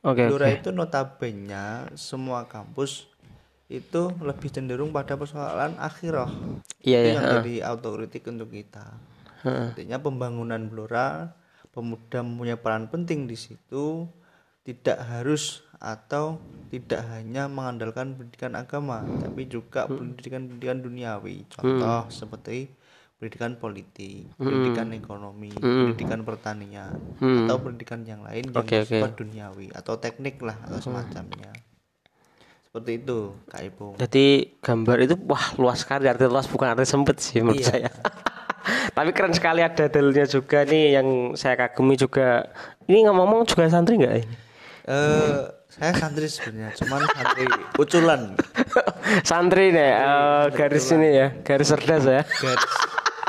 [0.05, 0.29] Oke.
[0.29, 0.61] Blora oke.
[0.61, 3.09] itu notabene semua kampus
[3.73, 6.29] itu lebih cenderung pada persoalan akhirah
[6.85, 7.15] Iya itu ya.
[7.17, 8.93] yang jadi autokritik untuk kita
[9.45, 11.33] artinya pembangunan Blora
[11.73, 14.05] pemuda mempunyai peran penting di situ
[14.65, 16.41] tidak harus atau
[16.73, 22.73] tidak hanya mengandalkan pendidikan agama tapi juga pendidikan-pendidikan duniawi contoh seperti
[23.25, 28.69] pendidikan politik pendidikan ekonomi pendidikan pertanian atau pendidikan yang lain yang oke.
[28.69, 31.49] bersifat duniawi atau teknik lah atau semacamnya
[32.69, 37.17] seperti itu Kak Ipung Jadi gambar itu wah luas sekali arti luas bukan arti sempit
[37.23, 37.89] sih menurut saya.
[38.99, 42.51] Tapi keren sekali ada dalilnya juga nih yang saya kagumi juga.
[42.91, 44.27] Ini ngomong-ngomong juga santri nggak ini?
[44.85, 47.45] eh saya santri sebenarnya cuman santri
[47.81, 48.23] uculan
[49.31, 52.21] santri nih eh, garis ini ya, garis cerdas ya.
[52.21, 52.73] garis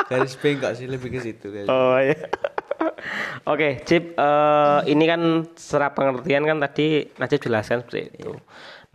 [0.10, 2.18] garis bengkok sih lebih ke situ guys Oh iya.
[3.46, 5.22] Oke, Cip, eh, ini kan
[5.54, 8.34] secara pengertian kan tadi Najib jelaskan seperti itu.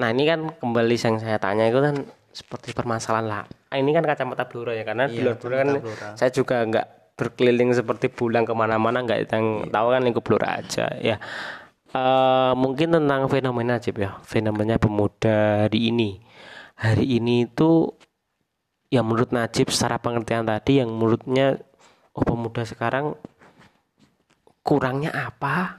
[0.03, 3.43] Nah, ini kan kembali yang saya tanya itu kan seperti permasalahan lah.
[3.71, 5.69] Ah, Ini kan kacamata blura ya, karena blura kan
[6.19, 10.89] saya juga nggak berkeliling seperti bulan ke mana-mana nggak yang tahu kan lingkup blura aja
[10.99, 11.17] ya.
[11.91, 16.23] Eh, mungkin tentang fenomena Cip ya, fenomena pemuda hari ini.
[16.81, 17.93] Hari ini itu
[18.91, 21.63] yang menurut Najib secara pengertian tadi yang menurutnya
[22.11, 23.15] oh pemuda sekarang
[24.67, 25.79] kurangnya apa?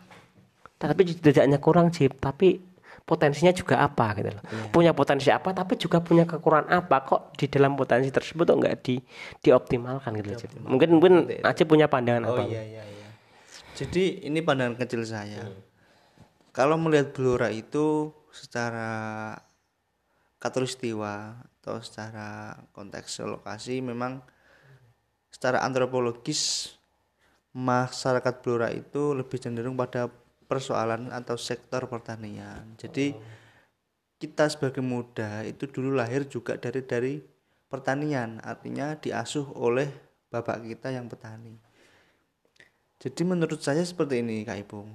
[0.80, 2.18] Tapi tidak hanya kurang Jib.
[2.18, 2.58] Tapi
[3.04, 4.44] potensinya juga apa gitu loh.
[4.72, 7.04] Punya potensi apa tapi juga punya kekurangan apa?
[7.04, 8.96] Kok di dalam potensi tersebut kok nggak di
[9.44, 10.52] dioptimalkan gitu loh, Jib.
[10.64, 12.48] mungkin mungkin Najib punya pandangan oh apa?
[12.48, 13.08] iya iya iya.
[13.76, 15.44] Jadi ini pandangan kecil saya.
[16.56, 19.36] Kalau melihat Blora itu secara
[20.40, 24.26] katulistiwa atau secara konteks lokasi memang
[25.30, 26.74] secara antropologis
[27.54, 30.10] masyarakat Blora itu lebih cenderung pada
[30.50, 32.76] persoalan atau sektor pertanian.
[32.82, 33.14] Jadi
[34.18, 37.14] kita sebagai muda itu dulu lahir juga dari dari
[37.70, 39.88] pertanian, artinya diasuh oleh
[40.34, 41.56] bapak kita yang petani.
[43.02, 44.90] Jadi menurut saya seperti ini Kak Ipung.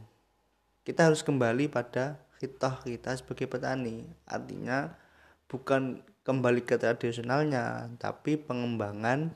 [0.86, 4.06] Kita harus kembali pada hitah kita sebagai petani.
[4.28, 4.94] Artinya
[5.50, 9.30] bukan kembali ke tradisionalnya, tapi pengembangan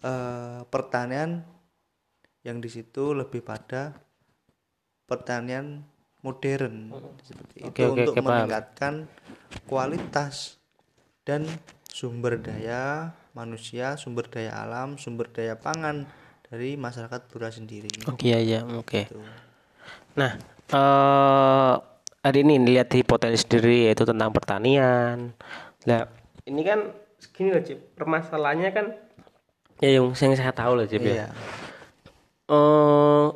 [0.00, 1.44] eh, pertanian
[2.40, 3.92] yang di situ lebih pada
[5.04, 5.84] pertanian
[6.24, 6.88] modern
[7.20, 8.32] seperti Oke, itu oke, untuk oke, paham.
[8.32, 8.94] meningkatkan
[9.68, 10.56] kualitas
[11.28, 11.44] dan
[11.92, 16.08] sumber daya manusia, sumber daya alam, sumber daya pangan
[16.48, 17.88] dari masyarakat Blora sendiri.
[18.08, 19.20] oke iya iya oke Gitu.
[20.16, 20.32] Nah,
[20.72, 21.74] eh
[22.24, 25.36] hari ini lihat di potensi sendiri yaitu tentang pertanian.
[25.84, 26.08] Nah,
[26.48, 26.92] ini kan
[27.32, 27.96] gini loh, Cip.
[27.96, 28.86] Permasalahannya kan
[29.82, 31.12] ya yang, saya tahu loh, Cip ya.
[31.12, 31.26] Iya.
[32.48, 33.26] Eh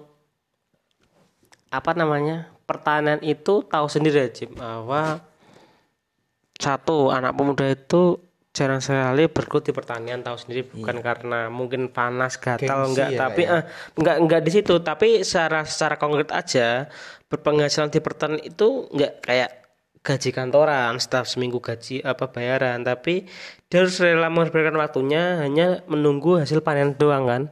[1.69, 2.49] apa namanya?
[2.69, 5.25] Pertanian itu tahu sendiri ya, Cip, bahwa
[6.59, 8.21] satu anak pemuda itu
[8.59, 13.19] jarang sekali bergelut di pertanian tahu sendiri bukan karena mungkin panas gatal Gengsi enggak ya,
[13.23, 13.55] tapi ya?
[13.55, 13.63] eh,
[13.95, 16.91] enggak enggak di situ tapi secara secara konkret aja
[17.31, 19.58] berpenghasilan di pertanian itu enggak kayak
[20.03, 23.27] gaji kantoran setiap seminggu gaji apa bayaran tapi
[23.69, 27.43] dia harus rela memberikan waktunya hanya menunggu hasil panen doang kan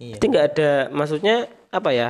[0.00, 0.16] Iya.
[0.16, 1.36] jadi enggak ada maksudnya
[1.68, 2.08] apa ya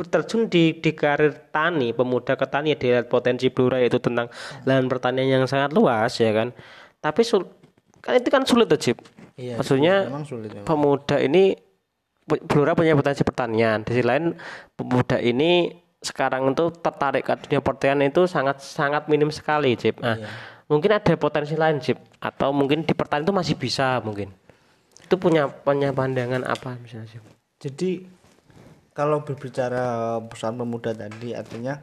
[0.00, 4.32] berterjun di di karir tani pemuda ke tani ya dilihat potensi Blora itu tentang
[4.64, 6.56] lahan pertanian yang sangat luas ya kan
[7.04, 7.44] tapi sul
[8.00, 8.96] kan itu kan sulit tuh.
[9.36, 10.64] Iya, maksudnya memang sulit memang.
[10.64, 11.52] pemuda ini
[12.24, 14.32] Blora punya potensi pertanian di sisi lain
[14.72, 15.68] pemuda ini
[16.00, 20.00] sekarang itu tertarik ke dunia pertanian itu sangat sangat minim sekali Cip.
[20.00, 20.16] Nah,
[20.64, 24.32] mungkin ada potensi lain Cip atau mungkin di pertanian itu masih bisa mungkin
[25.04, 27.24] itu punya punya pandangan apa misalnya Cip?
[27.60, 28.08] Jadi
[28.96, 31.78] kalau berbicara perusahaan pemuda tadi artinya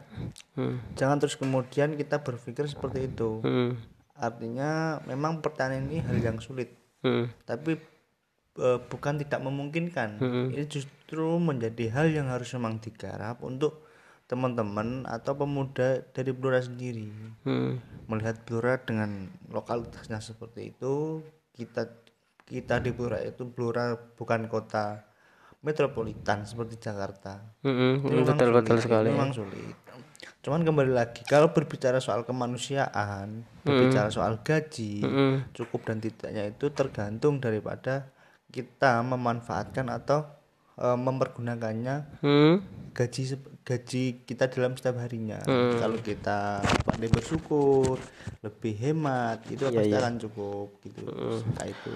[0.57, 0.81] Hmm.
[0.97, 3.45] jangan terus kemudian kita berpikir seperti itu.
[3.45, 3.77] Hmm.
[4.17, 6.73] Artinya memang pertanian ini hal yang sulit.
[6.97, 7.29] Hmm.
[7.45, 7.77] tapi
[8.57, 10.17] eh, bukan tidak memungkinkan
[10.49, 13.85] ini justru menjadi hal yang harus memang digarap untuk
[14.27, 17.07] teman-teman atau pemuda dari Blora sendiri
[17.41, 17.79] Hmm.
[18.05, 21.23] melihat Blora dengan lokalitasnya seperti itu
[21.55, 21.87] kita
[22.43, 25.07] kita di Blora itu Blora bukan kota
[25.59, 29.07] metropolitan seperti Jakarta Hmm, Ini memang betul sulit, betul sekali.
[29.09, 29.75] memang sulit
[30.43, 35.35] cuman kembali lagi kalau berbicara soal kemanusiaan berbicara soal gaji Hmm.
[35.51, 38.11] cukup dan tidaknya itu tergantung daripada
[38.47, 40.23] kita memanfaatkan atau
[40.77, 42.61] eh, mempergunakannya Hmm.
[42.93, 45.37] gaji gaji kita dalam setiap harinya.
[45.77, 47.99] Kalau kita pandai bersyukur
[48.41, 51.03] lebih hemat itu pasti akan cukup gitu.
[51.05, 51.91] Nah, itu.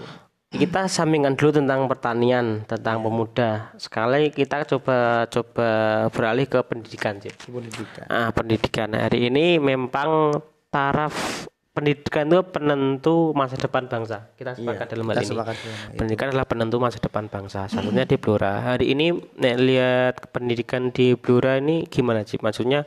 [0.52, 3.72] Kita sampingkan dulu tentang pertanian, tentang pemuda.
[3.80, 5.70] Sekali kita coba coba
[6.12, 7.40] beralih ke pendidikan, Cip.
[7.48, 8.06] pendidikan.
[8.12, 8.92] Ah, pendidikan.
[8.92, 14.28] Hari ini memang taraf pendidikan itu penentu masa depan bangsa.
[14.36, 15.30] Kita sepakat dalam hal ini.
[15.32, 15.70] sepakat itu.
[15.96, 17.72] Pendidikan adalah penentu masa depan bangsa.
[17.72, 18.76] Satunya di Blora.
[18.76, 22.40] Hari ini nek lihat pendidikan di Blora ini gimana sih?
[22.44, 22.84] Maksudnya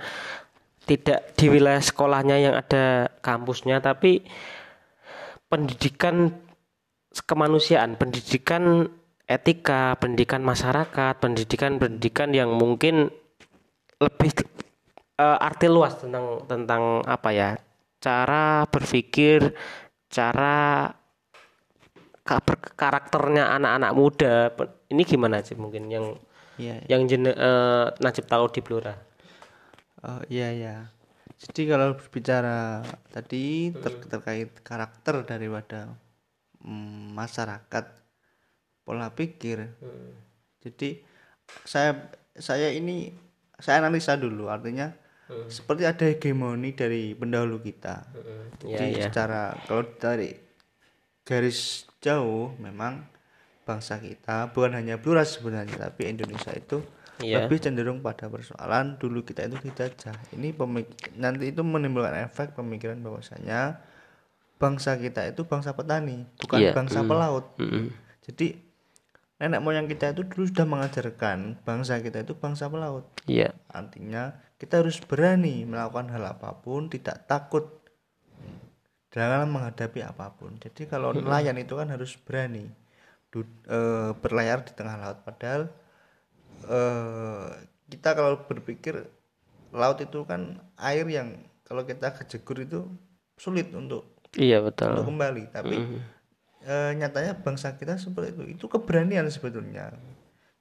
[0.84, 4.20] tidak di wilayah sekolahnya yang ada kampusnya, tapi
[5.48, 6.36] pendidikan
[7.24, 8.92] kemanusiaan, pendidikan
[9.24, 13.08] etika, pendidikan masyarakat, pendidikan pendidikan yang mungkin
[13.96, 14.30] lebih
[15.16, 17.56] eh, arti luas tentang tentang apa ya?
[18.04, 19.56] Cara berpikir,
[20.12, 20.92] cara
[22.76, 24.34] karakternya anak-anak muda.
[24.92, 26.12] Ini gimana sih mungkin yang
[26.54, 28.94] Iya, yang jen eh, Najib tahu di Blora?
[30.06, 30.76] Oh iya ya.
[31.34, 35.90] Jadi kalau berbicara tadi ter- terkait karakter daripada
[36.62, 37.84] mm, masyarakat
[38.86, 39.66] pola pikir.
[40.62, 41.02] Jadi
[41.66, 42.06] saya
[42.38, 43.10] saya ini
[43.58, 44.94] saya analisa dulu artinya
[45.48, 48.06] seperti ada hegemoni dari pendahulu kita.
[48.60, 49.04] Iya, Jadi iya.
[49.04, 50.30] secara kalau dari
[51.24, 53.04] garis jauh memang
[53.64, 57.46] bangsa kita bukan hanya Blora sebenarnya tapi Indonesia itu Iya.
[57.46, 60.18] lebih cenderung pada persoalan dulu kita itu dijajah.
[60.34, 63.78] Ini pemik- nanti itu menimbulkan efek pemikiran bahwasanya
[64.56, 67.54] bangsa kita itu bangsa petani, bukan Iya, bangsa pelaut.
[67.56, 67.94] Mm-mm.
[68.18, 68.58] Jadi
[69.38, 73.06] nenek moyang kita itu dulu sudah mengajarkan bangsa kita itu bangsa pelaut.
[73.26, 77.68] iya Artinya kita harus berani melakukan hal apa pun, tidak takut
[79.12, 80.56] dalam menghadapi apa pun.
[80.56, 82.64] Jadi kalau nelayan itu kan harus berani
[83.28, 85.20] du- eh, berlayar di tengah laut.
[85.20, 85.68] Padahal
[86.64, 87.48] eh,
[87.92, 89.04] kita kalau berpikir
[89.76, 91.36] laut itu kan air yang
[91.68, 92.88] kalau kita kejegur itu
[93.36, 95.44] sulit untuk iya untuk betul kembali.
[95.52, 95.76] Tapi
[96.64, 98.42] eh, nyatanya bangsa kita seperti itu.
[98.56, 99.92] Itu keberanian sebetulnya.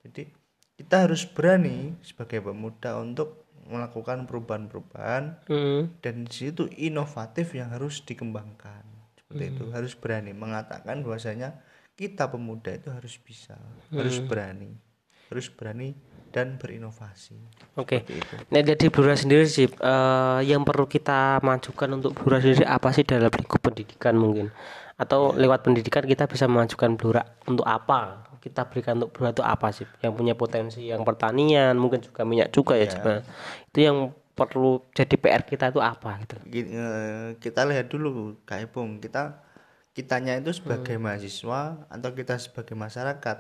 [0.03, 0.27] Jadi
[0.75, 5.81] kita harus berani sebagai pemuda untuk melakukan perubahan-perubahan Mm.
[6.03, 8.83] dan di situ inovatif yang harus dikembangkan.
[9.15, 11.57] Seperti itu harus berani mengatakan bahwasanya
[11.93, 13.57] kita pemuda itu harus bisa,
[13.93, 14.73] harus berani,
[15.29, 15.93] harus berani
[16.33, 17.37] dan berinovasi.
[17.77, 18.01] Oke.
[18.09, 18.33] Itu.
[18.49, 23.05] Nah dari Blora sendiri sih eh, yang perlu kita majukan untuk Blora sendiri apa sih
[23.05, 24.49] dalam lingkup pendidikan mungkin
[24.97, 29.67] atau lewat pendidikan kita bisa memajukan Blora untuk apa kita berikan untuk Blora itu apa
[29.77, 29.87] sih?
[30.03, 33.05] Yang punya potensi yang pertanian mungkin juga minyak juga ya Cip.
[33.71, 33.97] itu yang
[34.33, 36.35] perlu jadi PR kita itu apa gitu?
[36.53, 38.09] Gi- eh, kita lihat dulu
[38.49, 39.39] Kak Ipung, kita
[39.93, 43.37] kitanya itu sebagai mahasiswa atau kita sebagai masyarakat.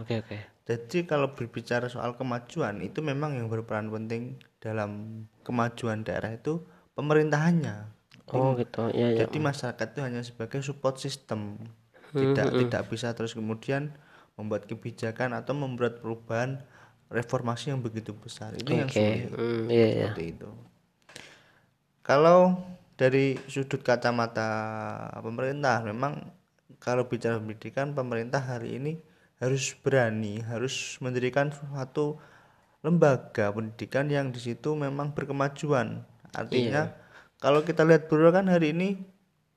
[0.00, 0.38] oke oke.
[0.64, 6.64] Jadi kalau berbicara soal kemajuan itu memang yang berperan penting dalam kemajuan daerah itu
[6.96, 7.92] pemerintahannya.
[8.32, 8.82] oh gitu.
[8.96, 11.60] Ya ya Jadi masyarakat itu hanya sebagai support system.
[12.14, 13.92] Tidak tidak bisa terus kemudian
[14.34, 16.62] membuat kebijakan atau membuat perubahan
[17.10, 18.54] reformasi yang begitu besar.
[18.58, 19.30] Itu yang oke sulit.
[19.30, 20.50] Hmm, iya ya Seperti itu.
[22.04, 22.60] Kalau
[22.94, 24.50] dari sudut kacamata
[25.18, 26.30] pemerintah memang
[26.78, 28.92] kalau bicara pendidikan pemerintah hari ini
[29.42, 32.20] harus berani harus mendirikan suatu
[32.86, 36.94] lembaga pendidikan yang di situ memang berkemajuan artinya
[37.42, 39.00] kalau kita lihat dulu kan hari ini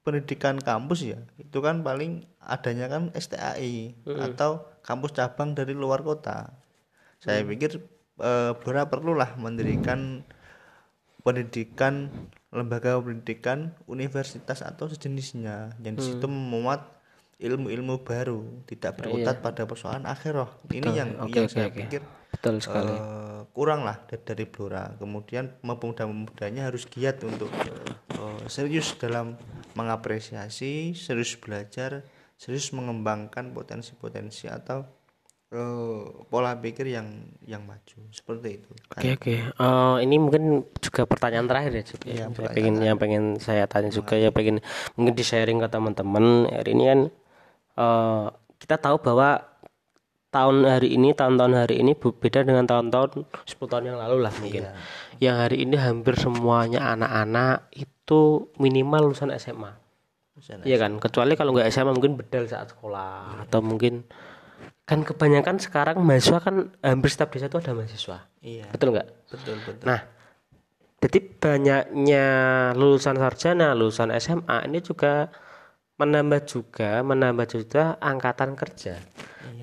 [0.02, 6.56] pendidikan kampus ya itu kan paling adanya kan STAI atau kampus cabang dari luar kota.
[7.20, 7.84] Saya pikir
[8.24, 10.24] eh, Blora perlulah mendirikan
[11.28, 12.08] pendidikan
[12.56, 16.88] lembaga pendidikan universitas atau sejenisnya yang di situ memuat
[17.38, 21.78] ilmu-ilmu baru tidak berkutat pada persoalan akhirah ini yang Oke, yang oke, saya oke.
[21.84, 22.02] pikir
[22.32, 22.96] betul sekali.
[22.96, 24.96] eh, kurang lah dari, dari Blora.
[24.96, 27.52] Kemudian pemuda-pemudanya harus giat untuk
[28.16, 29.36] eh, serius dalam
[29.78, 32.02] mengapresiasi serius belajar
[32.38, 34.86] serius mengembangkan potensi-potensi atau
[35.50, 37.08] eh, pola pikir yang
[37.44, 39.34] yang maju seperti itu Oke oke.
[39.50, 40.44] Eh, ini mungkin
[40.78, 42.02] juga pertanyaan terakhir ya, Cip.
[42.04, 44.62] Iya, saya pengen yang pengen saya tanya juga ya pengen
[44.94, 47.00] mungkin di sharing ke teman-teman hari ini kan
[47.76, 48.26] eh,
[48.58, 49.42] kita tahu bahwa
[50.28, 54.34] tahun hari ini tahun-tahun hari ini bu- beda dengan tahun-tahun 10 tahun yang lalu lah
[54.38, 54.74] mungkin Iya.
[55.18, 58.20] yang hari ini hampir semuanya anak-anak itu
[58.58, 59.74] minimal lulusan SMA.
[60.64, 64.06] Iya kan, kecuali kalau nggak SMA mungkin bedal saat sekolah atau mungkin
[64.88, 68.18] kan kebanyakan sekarang mahasiswa kan hampir setiap desa itu ada mahasiswa.
[68.40, 68.66] Iya.
[68.72, 69.08] Betul nggak?
[69.34, 69.84] Betul betul.
[69.84, 70.00] Nah,
[71.04, 72.26] jadi banyaknya
[72.78, 75.28] lulusan sarjana, lulusan SMA ini juga
[75.98, 78.96] menambah juga menambah juga angkatan kerja.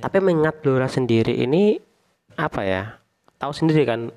[0.03, 1.79] Tapi mengingat Blora sendiri ini
[2.37, 2.99] apa ya?
[3.41, 4.13] Tahu sendiri kan,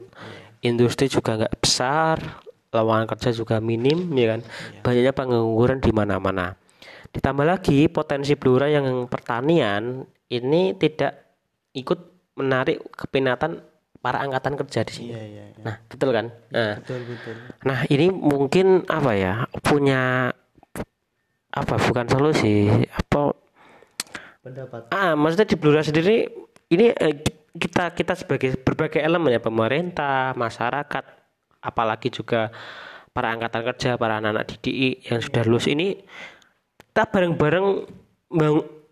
[0.60, 4.42] industri juga nggak besar, lawangan kerja juga minim, ya kan?
[4.84, 6.56] Banyaknya pengangguran di mana-mana.
[7.12, 11.16] Ditambah lagi potensi Blora yang pertanian ini tidak
[11.72, 12.00] ikut
[12.36, 13.64] menarik keminatan
[13.98, 15.10] para angkatan kerja di sini.
[15.16, 15.44] Iya iya.
[15.56, 15.64] iya.
[15.64, 16.26] Nah, betul kan?
[16.54, 17.36] Nah, Betul betul.
[17.66, 19.34] Nah, ini mungkin apa ya?
[19.64, 20.32] Punya
[21.50, 23.34] apa bukan solusi, apa
[24.46, 24.94] Pendapat.
[24.94, 26.30] ah maksudnya di Blora sendiri
[26.70, 27.16] ini eh,
[27.58, 31.04] kita kita sebagai berbagai elemen ya pemerintah, masyarakat,
[31.68, 32.48] apalagi juga
[33.12, 36.00] para angkatan kerja, para anak-anak DDI yang sudah lulus ini
[36.80, 37.68] kita bareng-bareng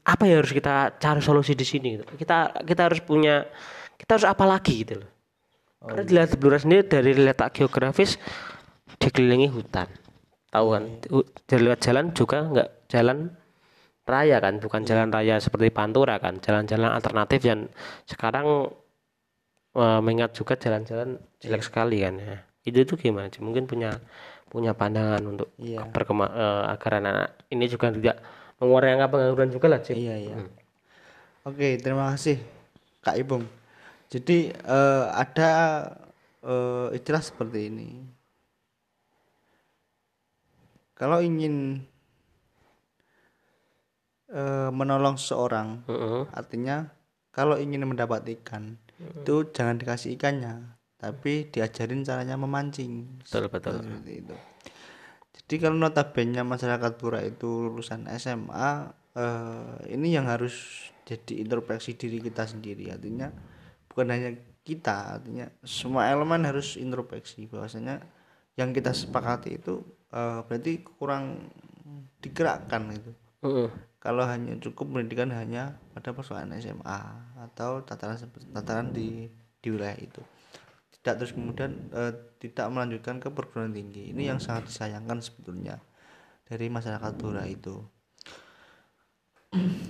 [0.05, 2.05] apa yang harus kita cari solusi di sini gitu.
[2.19, 3.47] Kita kita harus punya
[3.97, 5.09] kita harus apa lagi gitu loh.
[5.86, 8.17] Karena dilihat di Blora sendiri dari letak geografis
[8.97, 9.86] dikelilingi hutan.
[10.49, 10.84] Tahu kan?
[11.13, 13.17] U- Dari lewat jalan juga nggak jalan
[14.05, 17.65] raya kan, bukan jalan raya seperti Pantura kan, jalan-jalan alternatif yang
[18.05, 18.69] sekarang
[19.73, 22.38] eh, mengingat juga jalan-jalan jelek sekali kan ya.
[22.66, 23.45] Itu tuh gimana sih?
[23.45, 23.93] Mungkin punya
[24.49, 25.86] punya pandangan untuk Iya.
[25.93, 28.18] berkema- eh, agar anak-anak ini juga tidak
[28.57, 29.95] mengurangi angka pengangguran juga lah, Cip.
[29.95, 30.36] Iya iya.
[31.45, 32.41] Oke terima kasih
[33.05, 33.45] Kak Ibung.
[34.09, 35.51] Jadi eh, ada
[36.41, 37.89] eh, istilah seperti ini.
[40.95, 41.86] Kalau ingin
[44.32, 46.24] eh, menolong seseorang, Heeh.
[46.32, 46.89] artinya
[47.30, 50.72] kalau ingin mendapat ikan, itu jangan dikasih ikannya,
[51.06, 53.22] tapi diajarin caranya memancing.
[53.22, 53.78] Betul, betul.
[53.78, 54.36] Seperti itu.
[55.38, 62.18] Jadi kalau notabene masyarakat Pura itu lulusan SMA, eh, ini yang harus jadi introspeksi diri
[62.18, 62.89] kita sendiri.
[62.89, 63.30] Artinya
[63.86, 64.34] bukan hanya
[64.66, 67.45] kita, artinya semua elemen harus introspeksi.
[67.45, 68.01] Bahwasanya
[68.58, 71.53] yang kita sepakati itu eh, berarti kurang
[72.18, 73.14] digerakkan itu.
[73.45, 73.70] Heeh.
[74.01, 77.01] Kalau hanya cukup pendidikan hanya pada persoalan SMA
[77.45, 78.18] atau tataran
[78.53, 79.30] tataran di
[79.62, 80.22] di wilayah itu
[81.06, 84.10] tidak terus kemudian eh, tidak melanjutkan ke perguruan tinggi.
[84.10, 85.78] Ini yang sangat disayangkan sebetulnya
[86.49, 87.78] dari masyarakat Dora itu.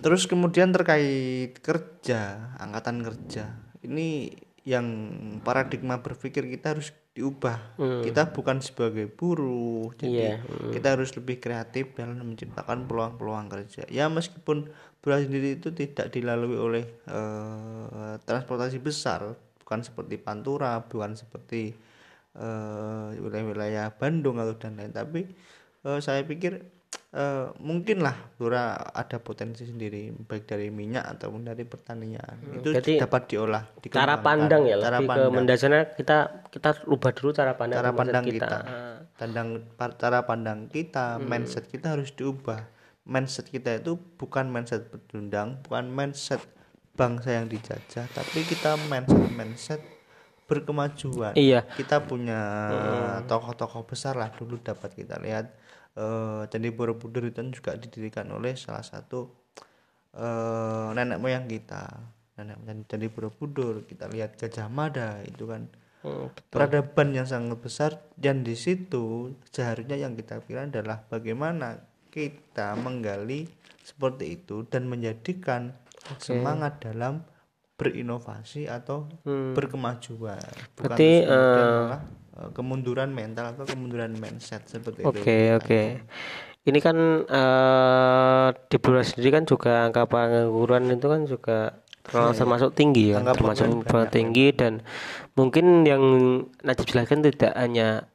[0.04, 3.56] Terus kemudian terkait kerja angkatan kerja.
[3.80, 4.28] Ini
[4.68, 4.86] yang
[5.40, 7.80] paradigma berpikir kita harus diubah.
[8.04, 10.36] Kita bukan sebagai buruh jadi Iya,
[10.76, 13.88] kita harus lebih kreatif dalam menciptakan peluang-peluang kerja.
[13.88, 14.68] Ya meskipun
[15.00, 21.74] Bura sendiri itu tidak dilalui oleh eh, transportasi besar bukan seperti Pantura bukan seperti
[22.34, 25.26] eh, wilayah-wilayah Bandung atau dan lain tapi
[25.82, 26.62] eh, saya pikir
[27.12, 32.36] eh, mungkinlah Bura ada potensi sendiri baik dari minyak ataupun dari pertanian.
[32.54, 35.32] Itu Hmm, Jadi, dapat diolah cara pandang ya cara lebih ke pandang.
[35.34, 36.18] mendasarnya kita
[36.52, 38.98] kita rubah dulu cara pandang cara pandang kita, Ah.
[39.16, 41.26] pandang pa- cara pandang kita Hmm.
[41.26, 42.68] mindset kita harus diubah.
[43.06, 46.42] Mindset kita itu bukan mindset pecundang bukan mindset
[46.96, 49.82] bangsa yang dijajah tapi kita mindset mindset
[50.46, 51.34] berkemajuan.
[51.34, 51.66] Iya.
[51.74, 52.40] kita punya
[53.26, 55.52] tokoh-tokoh besar lah dulu dapat kita lihat.
[55.96, 59.26] Eh Candi Borobudur itu juga didirikan oleh salah satu
[60.16, 61.90] eh nenek moyang kita.
[62.38, 65.68] Nenek moyang Candi Borobudur kita lihat Gajah Mada itu kan.
[66.06, 71.82] Hmm, peradaban yang sangat besar dan di situ seharusnya yang kita pikirkan adalah bagaimana
[72.14, 73.50] kita menggali
[73.82, 75.74] seperti itu dan menjadikan
[76.20, 77.26] semangat dalam
[77.76, 80.40] berinovasi atau berkemajuan.
[80.40, 80.80] Bukan Hmm.
[80.80, 81.88] Berarti, eh,
[82.56, 85.56] kemunduran mental atau kemunduran mindset seperti Oke itu.
[85.60, 85.82] Oke.
[86.66, 86.98] Ini kan
[87.30, 91.58] eh di Blora sendiri kan juga angka pengangguran itu kan juga
[92.06, 94.82] termasuk termasuk tinggi ya, termasuk tinggi dan
[95.34, 96.02] mungkin yang
[96.62, 98.10] Najib jelaskan tidak hanya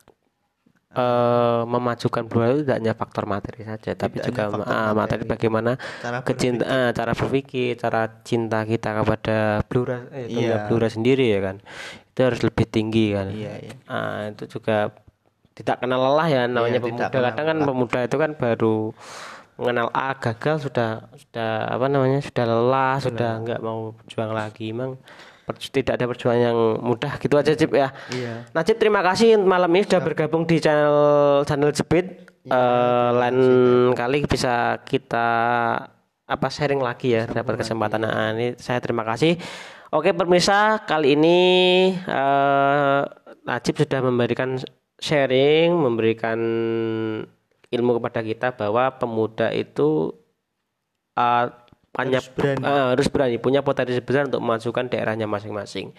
[0.91, 4.91] eh memajukan Blora itu tidak hanya faktor materi saja, tapi Tidak juga hanya faktor ah,
[4.91, 5.31] materi materi.
[5.31, 11.31] bagaimana cara kecinta ah, cara berpikir, cara cinta kita kepada Blora eh terhadap Blora sendiri
[11.31, 11.57] ya kan.
[12.11, 13.31] Itu harus lebih tinggi kan.
[13.31, 14.91] iya iya Ah, itu juga
[15.55, 17.31] tidak kenal lelah ya namanya tidak pemuda.
[17.31, 18.77] Kadang kan pemuda itu kan baru
[19.61, 24.75] mengenal A gagal sudah sudah apa namanya sudah lelah sudah nggak mau berjuang lagi.
[24.75, 24.99] Emang
[25.57, 27.13] tidak ada perjuangan yang mudah.
[27.19, 27.89] Gitu aja Cip ya.
[28.15, 28.47] iya.
[28.55, 32.31] Najib terima kasih malam ini sudah bergabung di channel channel Jepit.
[32.41, 33.39] Iya, Eh, lain
[33.93, 35.29] kali bisa kita
[36.31, 38.07] apa sharing lagi ya dapat kesempatan.
[38.07, 39.37] Nah, ini saya terima kasih.
[39.91, 41.39] Oke pemirsa kali ini
[41.99, 43.01] eh,
[43.45, 44.55] Najib sudah memberikan
[45.03, 46.39] sharing memberikan
[47.71, 50.15] ilmu kepada kita bahwa pemuda itu
[51.19, 51.47] eh,
[51.91, 52.65] punya Harus berani.
[52.67, 53.37] eh, harus berani.
[53.43, 55.93] Punya potensi besar untuk memajukan daerahnya masing-masing.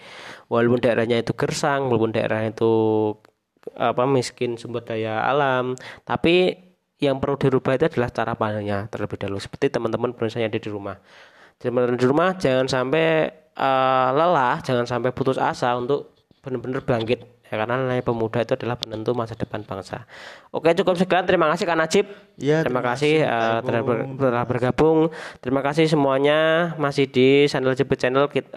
[0.48, 2.72] Walaupun daerahnya itu gersang walaupun daerah itu
[3.78, 6.50] apa miskin sumber daya alam tapi
[6.98, 9.38] yang perlu dirubah itu adalah cara pandangnya terlebih dahulu.
[9.42, 10.96] Seperti teman-teman yang ada di rumah.
[11.60, 13.06] Teman-teman di rumah jangan sampai
[13.52, 17.22] eh, lelah jangan sampai putus asa untuk benar-benar bangkit
[17.52, 20.08] ya karena namanya pemuda itu adalah penentu masa depan bangsa.
[20.48, 21.28] Oke cukup sekian.
[21.28, 22.08] Terima kasih Kak Najib.
[22.40, 24.16] Ya, terima, terima kasih kasih, eh, telah, ber- Ipung.
[24.16, 24.98] telah bergabung.
[25.44, 28.32] Terima kasih semuanya masih di channel Jepit channel.
[28.32, 28.48] Kita,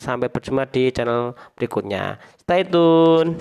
[0.00, 2.16] sampai berjumpa di channel berikutnya.
[2.40, 3.36] Stay tune